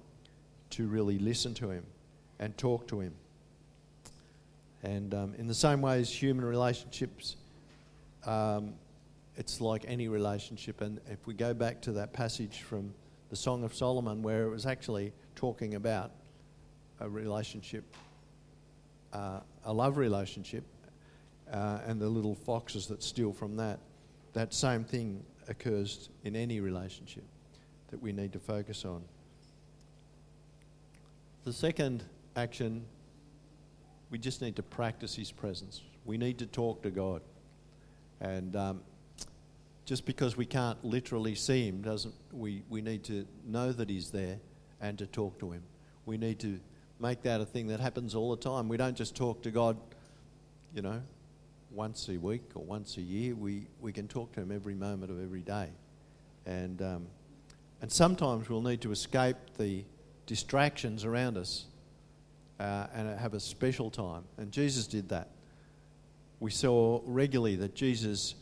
to 0.72 0.88
really 0.88 1.20
listen 1.20 1.54
to 1.56 1.70
Him 1.70 1.86
and 2.40 2.58
talk 2.58 2.88
to 2.88 3.00
Him. 3.00 3.14
And 4.84 5.14
um, 5.14 5.34
in 5.38 5.48
the 5.48 5.54
same 5.54 5.82
way 5.82 6.00
as 6.00 6.10
human 6.10 6.46
relationships 6.46 7.36
um, 8.26 8.74
it's 9.36 9.62
like 9.62 9.86
any 9.88 10.08
relationship. 10.08 10.82
And 10.82 11.00
if 11.10 11.26
we 11.26 11.34
go 11.34 11.54
back 11.54 11.82
to 11.84 11.92
that 11.94 12.14
passage 12.14 12.62
from 12.62 12.94
the 13.30 13.36
Song 13.36 13.64
of 13.64 13.74
Solomon, 13.74 14.22
where 14.22 14.44
it 14.44 14.50
was 14.50 14.66
actually 14.66 15.12
talking 15.36 15.76
about 15.76 16.12
a 17.00 17.10
relationship, 17.10 17.84
uh, 19.12 19.40
a 19.66 19.74
love 19.74 19.98
relationship, 19.98 20.64
uh, 21.52 21.80
and 21.86 22.00
the 22.00 22.08
little 22.08 22.36
foxes 22.36 22.88
that 22.88 23.04
steal 23.04 23.34
from 23.34 23.56
that, 23.58 23.80
that 24.34 24.54
same 24.54 24.84
thing 24.84 25.24
occurs 25.48 26.10
in 26.24 26.36
any 26.36 26.60
relationship 26.60 27.24
that 27.90 28.02
we 28.02 28.12
need 28.12 28.34
to 28.34 28.40
focus 28.40 28.86
on. 28.86 29.04
The 31.44 31.54
second 31.54 32.04
action, 32.36 32.86
we 34.10 34.18
just 34.18 34.42
need 34.42 34.56
to 34.56 34.64
practice 34.64 35.16
His 35.16 35.32
presence. 35.32 35.82
We 36.06 36.18
need 36.18 36.38
to 36.40 36.46
talk 36.46 36.82
to 36.84 36.90
God. 36.90 37.22
And 38.22 38.56
um, 38.56 38.82
just 39.86 40.06
because 40.06 40.38
we 40.38 40.46
can't 40.46 40.84
literally 40.84 41.36
see 41.36 41.68
Him, 41.68 41.82
doesn't 41.82 42.14
we, 42.32 42.64
we 42.70 42.82
need 42.82 43.04
to 43.06 43.26
know 43.46 43.72
that 43.72 43.90
He's 43.90 44.12
there 44.12 44.40
and 44.82 44.98
to 44.98 45.06
talk 45.06 45.40
to 45.40 45.52
Him. 45.52 45.64
We 46.06 46.18
need 46.18 46.40
to 46.40 46.60
make 47.00 47.22
that 47.24 47.42
a 47.42 47.46
thing 47.46 47.68
that 47.68 47.80
happens 47.80 48.16
all 48.16 48.36
the 48.36 48.42
time. 48.42 48.68
We 48.68 48.78
don't 48.78 48.96
just 48.96 49.16
talk 49.16 49.42
to 49.44 49.52
God, 49.52 49.78
you 50.74 50.82
know, 50.82 51.02
once 51.72 52.08
a 52.10 52.18
week 52.18 52.44
or 52.56 52.64
once 52.64 52.98
a 52.98 53.02
year. 53.02 53.36
We, 53.36 53.68
we 53.82 53.92
can 53.92 54.08
talk 54.08 54.32
to 54.34 54.42
Him 54.42 54.52
every 54.52 54.76
moment 54.76 55.12
of 55.12 55.22
every 55.22 55.42
day. 55.42 55.70
And, 56.46 56.82
um, 56.82 57.08
and 57.82 57.92
sometimes 57.92 58.50
we'll 58.50 58.62
need 58.62 58.82
to 58.82 58.92
escape 58.92 59.38
the 59.58 59.84
distractions 60.26 61.04
around 61.04 61.38
us 61.38 61.66
uh, 62.60 62.88
and 62.94 63.20
have 63.20 63.34
a 63.34 63.40
special 63.40 63.90
time. 63.90 64.24
And 64.38 64.52
Jesus 64.52 64.88
did 64.88 65.10
that. 65.10 65.30
We 66.44 66.52
saw 66.52 67.00
regularly 67.06 67.56
that 67.56 67.74
Jesus 67.74 68.36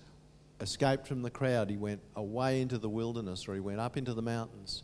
escaped 0.59 1.05
from 1.05 1.21
the 1.21 1.29
crowd. 1.29 1.69
He 1.69 1.77
went 1.77 2.01
away 2.15 2.59
into 2.59 2.79
the 2.79 2.89
wilderness 2.89 3.47
or 3.47 3.53
he 3.53 3.59
went 3.59 3.79
up 3.79 3.95
into 3.95 4.15
the 4.15 4.23
mountains 4.23 4.81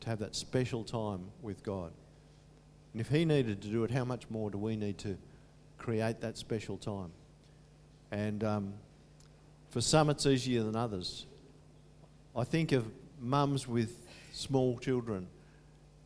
to 0.00 0.10
have 0.10 0.18
that 0.18 0.36
special 0.36 0.84
time 0.84 1.30
with 1.40 1.62
God. 1.62 1.92
And 2.92 3.00
if 3.00 3.08
he 3.08 3.24
needed 3.24 3.62
to 3.62 3.68
do 3.68 3.84
it, 3.84 3.90
how 3.90 4.04
much 4.04 4.28
more 4.28 4.50
do 4.50 4.58
we 4.58 4.76
need 4.76 4.98
to 4.98 5.16
create 5.78 6.20
that 6.20 6.36
special 6.36 6.76
time? 6.76 7.10
And 8.10 8.44
um, 8.44 8.74
for 9.70 9.80
some, 9.80 10.10
it's 10.10 10.26
easier 10.26 10.62
than 10.62 10.76
others. 10.76 11.24
I 12.36 12.44
think 12.44 12.72
of 12.72 12.86
mums 13.18 13.66
with 13.66 13.96
small 14.34 14.76
children, 14.76 15.26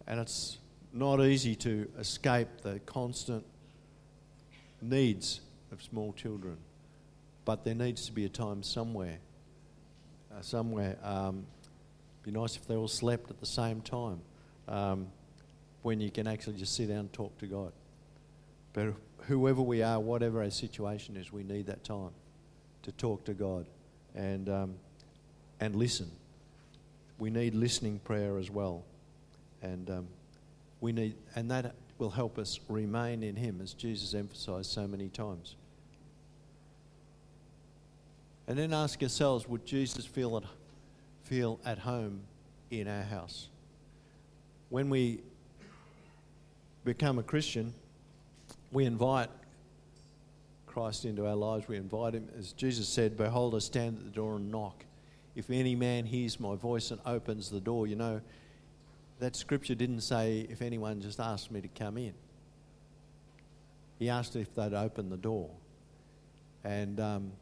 and 0.07 0.21
it's 0.21 0.59
not 0.93 1.21
easy 1.21 1.57
to 1.57 1.89
escape 1.99 2.47
the 2.63 2.79
constant 2.87 3.45
needs 4.81 5.41
of 5.73 5.83
small 5.83 6.13
children. 6.13 6.57
But 7.45 7.65
there 7.65 7.75
needs 7.75 8.07
to 8.07 8.13
be 8.13 8.25
a 8.25 8.29
time 8.29 8.63
somewhere. 8.63 9.19
Uh, 10.31 10.43
somewhere. 10.43 10.97
Um, 11.03 11.45
be 12.23 12.31
nice 12.31 12.57
if 12.57 12.67
they 12.67 12.77
all 12.77 12.89
slept 12.89 13.31
at 13.31 13.41
the 13.41 13.47
same 13.47 13.81
time. 13.81 14.21
Um, 14.69 15.09
when 15.83 16.01
you 16.01 16.11
can 16.11 16.27
actually 16.27 16.57
just 16.57 16.77
sit 16.77 16.89
down 16.89 16.99
and 16.99 17.13
talk 17.13 17.37
to 17.39 17.47
God. 17.47 17.73
But 18.73 18.95
whoever 19.27 19.61
we 19.61 19.83
are, 19.83 19.99
whatever 19.99 20.43
our 20.43 20.51
situation 20.51 21.17
is, 21.17 21.33
we 21.33 21.43
need 21.43 21.67
that 21.67 21.85
time 21.85 22.11
to 22.83 22.93
talk 22.93 23.25
to 23.25 23.35
God 23.35 23.67
and, 24.15 24.49
um, 24.49 24.75
and 25.61 25.75
listen. 25.75 26.11
We 27.19 27.31
need 27.31 27.55
listening 27.55 27.99
prayer 28.01 28.39
as 28.39 28.51
well. 28.51 28.85
And 29.61 29.91
um, 29.91 30.09
we 30.81 30.93
need, 30.93 31.15
and 31.35 31.51
that 31.51 31.75
will 31.99 32.11
help 32.11 32.39
us 32.39 32.59
remain 32.69 33.23
in 33.23 33.37
Him, 33.37 33.61
as 33.63 33.75
Jesus 33.75 34.15
emphasized 34.15 34.71
so 34.71 34.87
many 34.87 35.09
times. 35.09 35.57
And 38.47 38.59
then 38.59 38.73
ask 38.73 39.01
yourselves 39.01 39.49
would 39.49 39.65
Jesus 39.65 40.05
feel 40.05 40.37
at, 40.37 40.45
feel 41.25 41.61
at 41.65 41.79
home 41.79 42.21
in 42.71 42.89
our 42.89 43.03
house? 43.03 43.49
When 44.69 44.91
we 44.91 45.21
become 46.85 47.19
a 47.19 47.23
Christian, 47.23 47.73
we 48.73 48.85
invite 48.85 49.29
Christ 50.67 51.05
into 51.05 51.27
our 51.27 51.37
lives. 51.37 51.69
We 51.69 51.77
invite 51.77 52.15
Him. 52.15 52.29
As 52.39 52.53
Jesus 52.53 52.89
said, 52.89 53.17
Behold, 53.17 53.55
I 53.55 53.59
stand 53.59 53.99
at 53.99 54.05
the 54.05 54.11
door 54.11 54.37
and 54.37 54.51
knock. 54.51 54.85
If 55.37 55.51
any 55.51 55.75
man 55.75 56.07
hears 56.07 56.41
my 56.41 56.57
voice 56.57 56.91
and 56.91 57.01
opens 57.07 57.51
the 57.51 57.61
door, 57.61 57.87
you 57.87 57.97
know, 57.97 58.21
that 59.19 59.37
scripture 59.37 59.75
didn't 59.75 60.01
say 60.01 60.47
if 60.51 60.63
anyone 60.63 61.01
just 61.01 61.21
asked 61.21 61.51
me 61.51 61.61
to 61.61 61.69
come 61.69 61.97
in. 61.97 62.13
He 63.99 64.09
asked 64.09 64.35
if 64.35 64.55
they'd 64.55 64.75
open 64.75 65.11
the 65.11 65.17
door. 65.17 65.49
And 66.65 66.99
um, 66.99 67.33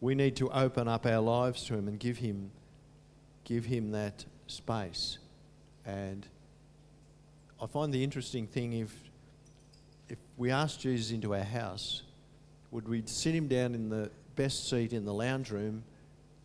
we 0.00 0.14
need 0.14 0.36
to 0.36 0.50
open 0.50 0.88
up 0.88 1.06
our 1.06 1.20
lives 1.20 1.64
to 1.64 1.74
Him 1.74 1.88
and 1.88 1.98
give 1.98 2.18
Him, 2.18 2.50
give 3.44 3.64
Him 3.64 3.92
that 3.92 4.24
space. 4.46 5.18
And 5.86 6.26
I 7.60 7.66
find 7.66 7.92
the 7.92 8.02
interesting 8.02 8.46
thing 8.46 8.72
if, 8.74 8.94
if 10.08 10.18
we 10.36 10.50
ask 10.50 10.80
Jesus 10.80 11.12
into 11.12 11.34
our 11.34 11.42
house, 11.42 12.02
would 12.70 12.88
we 12.88 13.02
sit 13.06 13.34
him 13.34 13.46
down 13.46 13.74
in 13.74 13.88
the 13.88 14.10
best 14.36 14.68
seat 14.68 14.92
in 14.92 15.04
the 15.04 15.14
lounge 15.14 15.50
room 15.50 15.84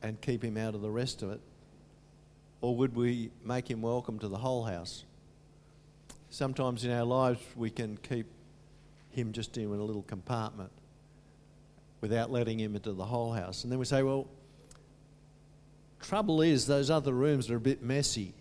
and 0.03 0.21
keep 0.21 0.43
him 0.43 0.57
out 0.57 0.75
of 0.75 0.81
the 0.81 0.89
rest 0.89 1.23
of 1.23 1.31
it? 1.31 1.41
Or 2.61 2.75
would 2.75 2.95
we 2.95 3.31
make 3.43 3.69
him 3.69 3.81
welcome 3.81 4.19
to 4.19 4.27
the 4.27 4.37
whole 4.37 4.63
house? 4.63 5.05
Sometimes 6.29 6.85
in 6.85 6.91
our 6.91 7.03
lives 7.03 7.41
we 7.55 7.69
can 7.69 7.97
keep 7.97 8.27
him 9.11 9.31
just 9.31 9.57
in 9.57 9.65
a 9.65 9.83
little 9.83 10.03
compartment 10.03 10.71
without 12.01 12.31
letting 12.31 12.59
him 12.59 12.75
into 12.75 12.93
the 12.93 13.05
whole 13.05 13.33
house. 13.33 13.63
And 13.63 13.71
then 13.71 13.79
we 13.79 13.85
say, 13.85 14.03
well, 14.03 14.27
trouble 15.99 16.41
is 16.41 16.65
those 16.65 16.89
other 16.89 17.13
rooms 17.13 17.49
are 17.49 17.57
a 17.57 17.61
bit 17.61 17.83
messy 17.83 18.33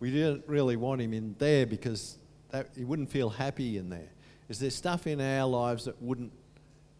we 0.00 0.10
didn't 0.10 0.44
really 0.46 0.76
want 0.76 1.00
him 1.00 1.12
in 1.12 1.34
there 1.38 1.66
because 1.66 2.18
that, 2.50 2.68
he 2.76 2.84
wouldn't 2.84 3.10
feel 3.10 3.30
happy 3.30 3.78
in 3.78 3.90
there. 3.90 4.08
Is 4.48 4.58
there 4.58 4.70
stuff 4.70 5.06
in 5.06 5.20
our 5.20 5.46
lives 5.46 5.84
that 5.84 6.00
wouldn't 6.00 6.32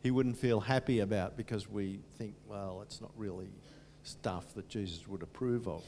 he 0.01 0.13
wouldn't 0.13 0.39
feel 0.39 0.61
happy 0.61 1.01
about 1.01 1.37
because 1.37 1.69
we 1.69 1.99
think, 2.19 2.35
well, 2.47 2.83
it's 2.83 3.01
not 3.01 3.11
really 3.17 3.49
stuff 4.05 4.55
that 4.55 4.69
Jesus 4.69 5.09
would 5.09 5.23
approve 5.23 5.67
of? 5.67 5.83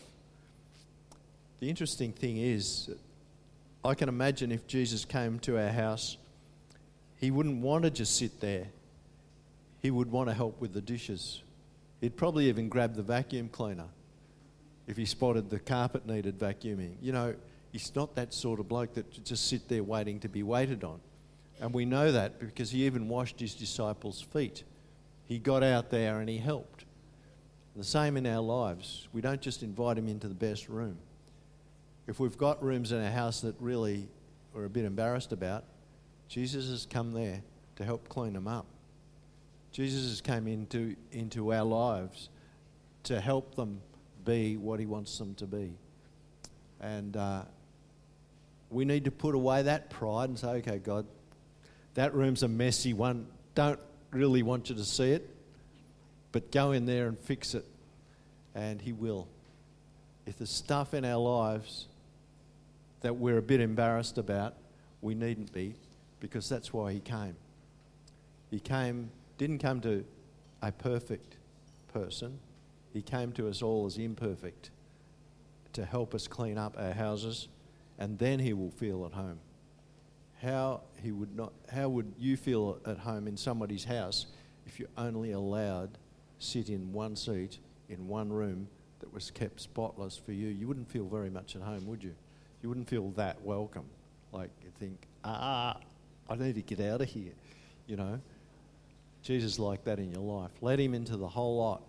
The 1.60 1.70
interesting 1.70 2.12
thing 2.12 2.38
is, 2.38 2.90
I 3.84 3.94
can 3.94 4.08
imagine 4.08 4.50
if 4.50 4.66
Jesus 4.66 5.04
came 5.04 5.38
to 5.40 5.58
our 5.58 5.68
house, 5.68 6.16
he 7.18 7.30
wouldn't 7.30 7.62
want 7.62 7.84
to 7.84 7.90
just 7.90 8.16
sit 8.16 8.40
there. 8.40 8.66
He 9.80 9.90
would 9.90 10.10
want 10.10 10.28
to 10.28 10.34
help 10.34 10.60
with 10.60 10.72
the 10.72 10.80
dishes. 10.80 11.42
He'd 12.00 12.16
probably 12.16 12.48
even 12.48 12.68
grab 12.68 12.94
the 12.94 13.02
vacuum 13.02 13.48
cleaner 13.48 13.88
if 14.86 14.96
he 14.96 15.04
spotted 15.04 15.50
the 15.50 15.58
carpet 15.58 16.06
needed 16.06 16.38
vacuuming. 16.38 16.94
You 17.00 17.12
know, 17.12 17.34
he's 17.72 17.94
not 17.94 18.14
that 18.16 18.34
sort 18.34 18.60
of 18.60 18.68
bloke 18.68 18.94
that 18.94 19.24
just 19.24 19.48
sit 19.48 19.68
there 19.68 19.82
waiting 19.82 20.20
to 20.20 20.28
be 20.28 20.42
waited 20.42 20.84
on. 20.84 21.00
And 21.60 21.72
we 21.72 21.84
know 21.84 22.10
that 22.12 22.40
because 22.40 22.70
he 22.70 22.86
even 22.86 23.08
washed 23.08 23.38
his 23.38 23.54
disciples' 23.54 24.20
feet. 24.20 24.64
He 25.26 25.38
got 25.38 25.62
out 25.62 25.90
there 25.90 26.20
and 26.20 26.28
he 26.28 26.38
helped. 26.38 26.84
The 27.76 27.84
same 27.84 28.16
in 28.16 28.26
our 28.26 28.42
lives. 28.42 29.08
We 29.12 29.20
don't 29.20 29.40
just 29.40 29.62
invite 29.62 29.96
him 29.96 30.08
into 30.08 30.26
the 30.26 30.34
best 30.34 30.68
room. 30.68 30.98
If 32.06 32.18
we've 32.18 32.36
got 32.36 32.62
rooms 32.62 32.92
in 32.92 33.02
our 33.02 33.10
house 33.10 33.42
that 33.42 33.54
really 33.60 34.08
we're 34.52 34.64
a 34.64 34.70
bit 34.70 34.84
embarrassed 34.84 35.32
about, 35.32 35.64
Jesus 36.28 36.68
has 36.68 36.86
come 36.86 37.12
there 37.12 37.42
to 37.76 37.84
help 37.84 38.08
clean 38.08 38.32
them 38.32 38.48
up. 38.48 38.66
Jesus 39.80 40.10
has 40.10 40.46
into, 40.46 40.94
into 41.10 41.54
our 41.54 41.64
lives 41.64 42.28
to 43.04 43.18
help 43.18 43.54
them 43.54 43.80
be 44.26 44.58
what 44.58 44.78
He 44.78 44.84
wants 44.84 45.16
them 45.16 45.34
to 45.36 45.46
be. 45.46 45.72
And 46.82 47.16
uh, 47.16 47.44
we 48.68 48.84
need 48.84 49.06
to 49.06 49.10
put 49.10 49.34
away 49.34 49.62
that 49.62 49.88
pride 49.88 50.28
and 50.28 50.38
say, 50.38 50.48
okay, 50.48 50.76
God, 50.76 51.06
that 51.94 52.14
room's 52.14 52.42
a 52.42 52.48
messy 52.48 52.92
one. 52.92 53.26
Don't 53.54 53.80
really 54.10 54.42
want 54.42 54.68
you 54.68 54.76
to 54.76 54.84
see 54.84 55.12
it, 55.12 55.34
but 56.30 56.52
go 56.52 56.72
in 56.72 56.84
there 56.84 57.08
and 57.08 57.18
fix 57.18 57.54
it. 57.54 57.64
And 58.54 58.82
He 58.82 58.92
will. 58.92 59.28
If 60.26 60.36
there's 60.36 60.50
stuff 60.50 60.92
in 60.92 61.06
our 61.06 61.16
lives 61.16 61.86
that 63.00 63.16
we're 63.16 63.38
a 63.38 63.42
bit 63.42 63.62
embarrassed 63.62 64.18
about, 64.18 64.56
we 65.00 65.14
needn't 65.14 65.54
be 65.54 65.74
because 66.20 66.50
that's 66.50 66.70
why 66.70 66.92
He 66.92 67.00
came. 67.00 67.34
He 68.50 68.60
came, 68.60 69.08
didn't 69.40 69.58
come 69.58 69.80
to 69.80 70.04
a 70.60 70.70
perfect 70.70 71.38
person, 71.94 72.38
he 72.92 73.00
came 73.00 73.32
to 73.32 73.48
us 73.48 73.62
all 73.62 73.86
as 73.86 73.96
imperfect 73.96 74.68
to 75.72 75.86
help 75.86 76.14
us 76.14 76.28
clean 76.28 76.58
up 76.58 76.76
our 76.78 76.92
houses, 76.92 77.48
and 77.98 78.18
then 78.18 78.38
He 78.38 78.52
will 78.52 78.70
feel 78.70 79.06
at 79.06 79.12
home. 79.12 79.38
How, 80.42 80.82
he 81.02 81.10
would 81.10 81.34
not, 81.34 81.54
how 81.72 81.88
would 81.88 82.12
you 82.18 82.36
feel 82.36 82.80
at 82.84 82.98
home 82.98 83.26
in 83.26 83.36
somebody's 83.38 83.84
house 83.84 84.26
if 84.66 84.78
you 84.78 84.88
only 84.98 85.32
allowed 85.32 85.96
sit 86.38 86.68
in 86.68 86.92
one 86.92 87.16
seat 87.16 87.60
in 87.88 88.08
one 88.08 88.30
room 88.30 88.68
that 88.98 89.10
was 89.10 89.30
kept 89.30 89.58
spotless 89.62 90.18
for 90.18 90.32
you? 90.32 90.48
You 90.48 90.68
wouldn't 90.68 90.90
feel 90.90 91.06
very 91.06 91.30
much 91.30 91.56
at 91.56 91.62
home, 91.62 91.86
would 91.86 92.04
you? 92.04 92.14
You 92.62 92.68
wouldn't 92.68 92.90
feel 92.90 93.08
that 93.12 93.40
welcome. 93.40 93.86
Like 94.32 94.50
you 94.62 94.70
think, 94.78 95.06
ah, 95.24 95.78
I 96.28 96.34
need 96.34 96.56
to 96.56 96.62
get 96.62 96.80
out 96.80 97.00
of 97.00 97.08
here, 97.08 97.32
you 97.86 97.96
know. 97.96 98.20
Jesus 99.22 99.58
like 99.58 99.84
that 99.84 99.98
in 99.98 100.10
your 100.10 100.22
life. 100.22 100.50
Let 100.60 100.78
him 100.80 100.94
into 100.94 101.16
the 101.16 101.28
whole 101.28 101.58
lot 101.58 101.82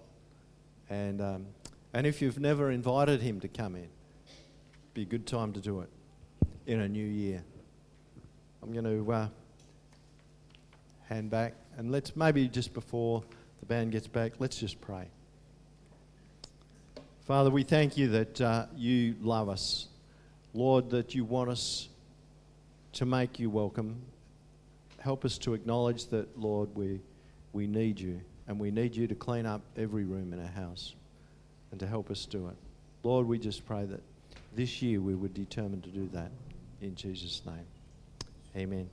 And, 0.92 1.22
um, 1.22 1.46
and 1.94 2.06
if 2.06 2.22
you've 2.22 2.38
never 2.40 2.70
invited 2.70 3.22
him 3.22 3.40
to 3.40 3.48
come 3.48 3.76
in, 3.76 3.88
be 4.94 5.04
a 5.04 5.06
good 5.06 5.26
time 5.26 5.54
to 5.54 5.62
do 5.62 5.80
it 5.80 5.90
in 6.68 6.82
a 6.82 6.90
new 6.90 7.06
year. 7.06 7.42
I'm 8.62 8.74
going 8.74 8.84
to 8.84 9.12
uh, 9.12 9.28
hand 11.08 11.30
back, 11.30 11.54
and 11.78 11.90
let's 11.90 12.14
maybe 12.18 12.50
just 12.50 12.74
before 12.74 13.24
the 13.62 13.66
band 13.66 13.94
gets 13.94 14.08
back, 14.08 14.34
let's 14.40 14.58
just 14.58 14.82
pray. 14.82 15.08
Father, 17.22 17.50
we 17.50 17.64
thank 17.64 17.96
you 17.96 18.10
that 18.10 18.42
uh, 18.42 18.66
you 18.76 19.16
love 19.22 19.48
us. 19.48 19.88
Lord, 20.54 20.90
that 20.90 21.16
you 21.16 21.24
want 21.24 21.50
us 21.50 21.88
to 22.94 23.06
make 23.06 23.40
you 23.40 23.50
welcome. 23.50 24.02
Help 25.00 25.24
us 25.24 25.38
to 25.38 25.54
acknowledge 25.54 26.08
that, 26.08 26.38
Lord, 26.38 26.76
we, 26.76 27.00
we 27.54 27.68
need 27.68 28.00
you, 28.00 28.22
and 28.48 28.60
we 28.60 28.72
need 28.72 28.96
you 28.96 29.08
to 29.08 29.16
clean 29.16 29.46
up 29.46 29.62
every 29.78 30.04
room 30.06 30.34
in 30.34 30.40
our 30.40 30.48
house 30.48 30.94
and 31.72 31.80
to 31.80 31.88
help 31.88 32.10
us 32.10 32.26
do 32.26 32.48
it. 32.48 32.56
Lord, 33.04 33.28
we 33.28 33.40
just 33.40 33.66
pray 33.66 33.86
that 33.86 34.02
this 34.56 34.82
year 34.82 35.00
we 35.02 35.16
would 35.16 35.34
determine 35.34 35.82
to 35.82 35.90
do 35.90 36.10
that 36.14 36.32
in 36.82 36.96
Jesus' 36.96 37.42
name. 37.46 37.66
Amen. 38.56 38.90